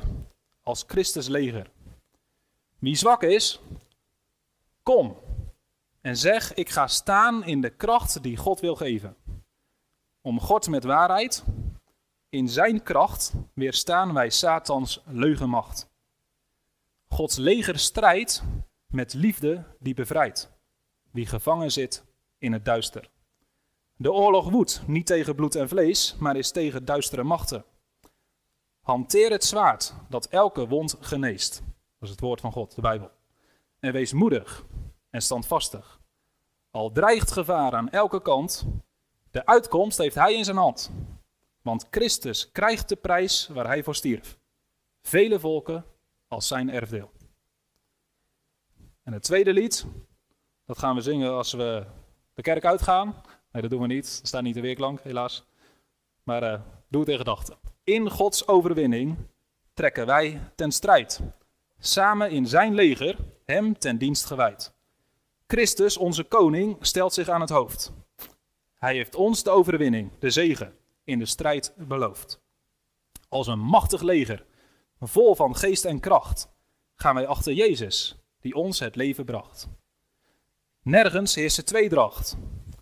als 0.63 0.85
Christus 0.87 1.29
leger. 1.29 1.71
Wie 2.79 2.97
zwak 2.97 3.23
is, 3.23 3.61
kom 4.83 5.17
en 6.01 6.17
zeg: 6.17 6.55
Ik 6.55 6.69
ga 6.69 6.87
staan 6.87 7.45
in 7.45 7.61
de 7.61 7.71
kracht 7.71 8.23
die 8.23 8.37
God 8.37 8.61
wil 8.61 8.77
geven. 8.77 9.17
Om 10.21 10.41
God 10.41 10.69
met 10.69 10.85
waarheid, 10.85 11.45
in 12.29 12.49
zijn 12.49 12.83
kracht, 12.83 13.33
weerstaan 13.55 14.13
wij 14.13 14.31
Satans 14.31 15.03
leugenmacht. 15.07 15.90
Gods 17.15 17.37
leger 17.37 17.79
strijdt 17.79 18.43
met 18.87 19.15
liefde 19.15 19.65
die 19.79 19.95
bevrijdt, 19.95 20.53
wie 21.11 21.27
gevangen 21.27 21.73
zit 21.73 22.05
in 22.39 22.53
het 22.53 22.65
duister. 22.65 23.11
De 23.97 24.13
oorlog 24.13 24.51
woedt 24.51 24.83
niet 24.87 25.07
tegen 25.07 25.35
bloed 25.35 25.55
en 25.55 25.69
vlees, 25.69 26.17
maar 26.19 26.37
is 26.37 26.51
tegen 26.51 26.85
duistere 26.85 27.23
machten. 27.23 27.65
Hanteer 28.81 29.31
het 29.31 29.45
zwaard 29.45 29.95
dat 30.09 30.27
elke 30.27 30.69
wond 30.69 30.97
geneest. 31.01 31.63
Dat 31.99 32.09
is 32.09 32.11
het 32.11 32.21
woord 32.21 32.41
van 32.41 32.53
God, 32.53 32.75
de 32.75 32.81
Bijbel. 32.81 33.11
En 33.81 33.93
wees 33.93 34.13
moedig 34.13 34.65
en 35.11 35.23
standvastig. 35.23 36.01
Al 36.71 36.93
dreigt 36.93 37.31
gevaar 37.31 37.73
aan 37.73 37.91
elke 37.91 38.23
kant, 38.23 38.67
de 39.31 39.47
uitkomst 39.47 39.99
heeft 39.99 40.15
hij 40.15 40.35
in 40.35 40.45
zijn 40.45 40.57
hand. 40.57 40.91
Want 41.63 41.87
Christus 41.91 42.53
krijgt 42.53 42.89
de 42.89 42.97
prijs 42.97 43.49
waar 43.49 43.67
hij 43.67 43.83
voor 43.83 43.95
stierf. 43.95 44.39
Vele 45.03 45.41
volken 45.41 45.85
als 46.31 46.47
zijn 46.47 46.71
erfdeel. 46.71 47.11
En 49.03 49.13
het 49.13 49.23
tweede 49.23 49.53
lied, 49.53 49.87
dat 50.67 50.79
gaan 50.79 50.95
we 50.95 51.01
zingen 51.01 51.33
als 51.33 51.53
we 51.53 51.87
de 52.35 52.43
kerk 52.43 52.65
uitgaan. 52.65 53.15
Nee, 53.53 53.63
dat 53.63 53.71
doen 53.71 53.81
we 53.81 53.87
niet. 53.87 54.19
Dat 54.19 54.27
staat 54.27 54.43
niet 54.43 54.55
de 54.55 54.61
weerklank, 54.61 55.01
helaas. 55.01 55.45
Maar 56.23 56.43
uh, 56.43 56.61
doe 56.89 57.01
het 57.01 57.11
in 57.11 57.17
gedachten. 57.17 57.57
In 57.85 58.11
Gods 58.11 58.49
overwinning 58.49 59.17
trekken 59.75 60.07
wij 60.07 60.41
ten 60.55 60.73
strijd. 60.73 61.21
Samen 61.79 62.31
in 62.31 62.47
zijn 62.47 62.75
leger, 62.75 63.17
hem 63.45 63.79
ten 63.79 63.99
dienst 63.99 64.25
gewijd. 64.25 64.73
Christus, 65.47 65.97
onze 65.97 66.25
koning, 66.25 66.77
stelt 66.81 67.13
zich 67.13 67.29
aan 67.29 67.41
het 67.41 67.51
hoofd. 67.51 67.93
Hij 68.75 68.95
heeft 68.95 69.15
ons 69.15 69.43
de 69.43 69.51
overwinning, 69.51 70.11
de 70.19 70.31
zegen, 70.31 70.77
in 71.05 71.19
de 71.19 71.27
strijd 71.27 71.75
beloofd. 71.77 72.41
Als 73.29 73.47
een 73.47 73.61
machtig 73.61 74.03
leger, 74.03 74.45
vol 75.01 75.35
van 75.35 75.57
geest 75.57 75.85
en 75.85 76.01
kracht, 76.01 76.49
gaan 76.95 77.15
wij 77.15 77.27
achter 77.27 77.53
Jezus, 77.53 78.17
die 78.41 78.55
ons 78.55 78.79
het 78.79 78.97
leven 78.97 79.25
bracht. 79.25 79.69
Nergens 80.83 81.35
heerst 81.35 81.67
tweedracht. 81.67 82.37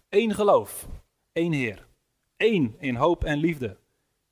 Eén 0.09 0.35
geloof, 0.35 0.87
één 1.33 1.52
Heer, 1.52 1.87
één 2.37 2.76
in 2.78 2.96
hoop 2.96 3.24
en 3.24 3.38
liefde, 3.38 3.78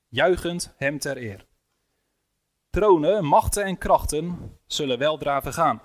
juichend 0.08 0.74
hem 0.76 0.98
ter 0.98 1.16
eer. 1.16 1.46
Tronen, 2.70 3.24
machten 3.24 3.64
en 3.64 3.78
krachten 3.78 4.58
zullen 4.66 4.98
weldra 4.98 5.42
vergaan, 5.42 5.80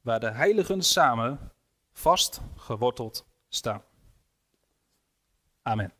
waar 0.00 0.20
de 0.20 0.30
heiligen 0.30 0.82
samen 0.82 1.52
vast 1.92 2.40
geworteld 2.56 3.26
staan. 3.48 3.82
Amen. 5.62 5.99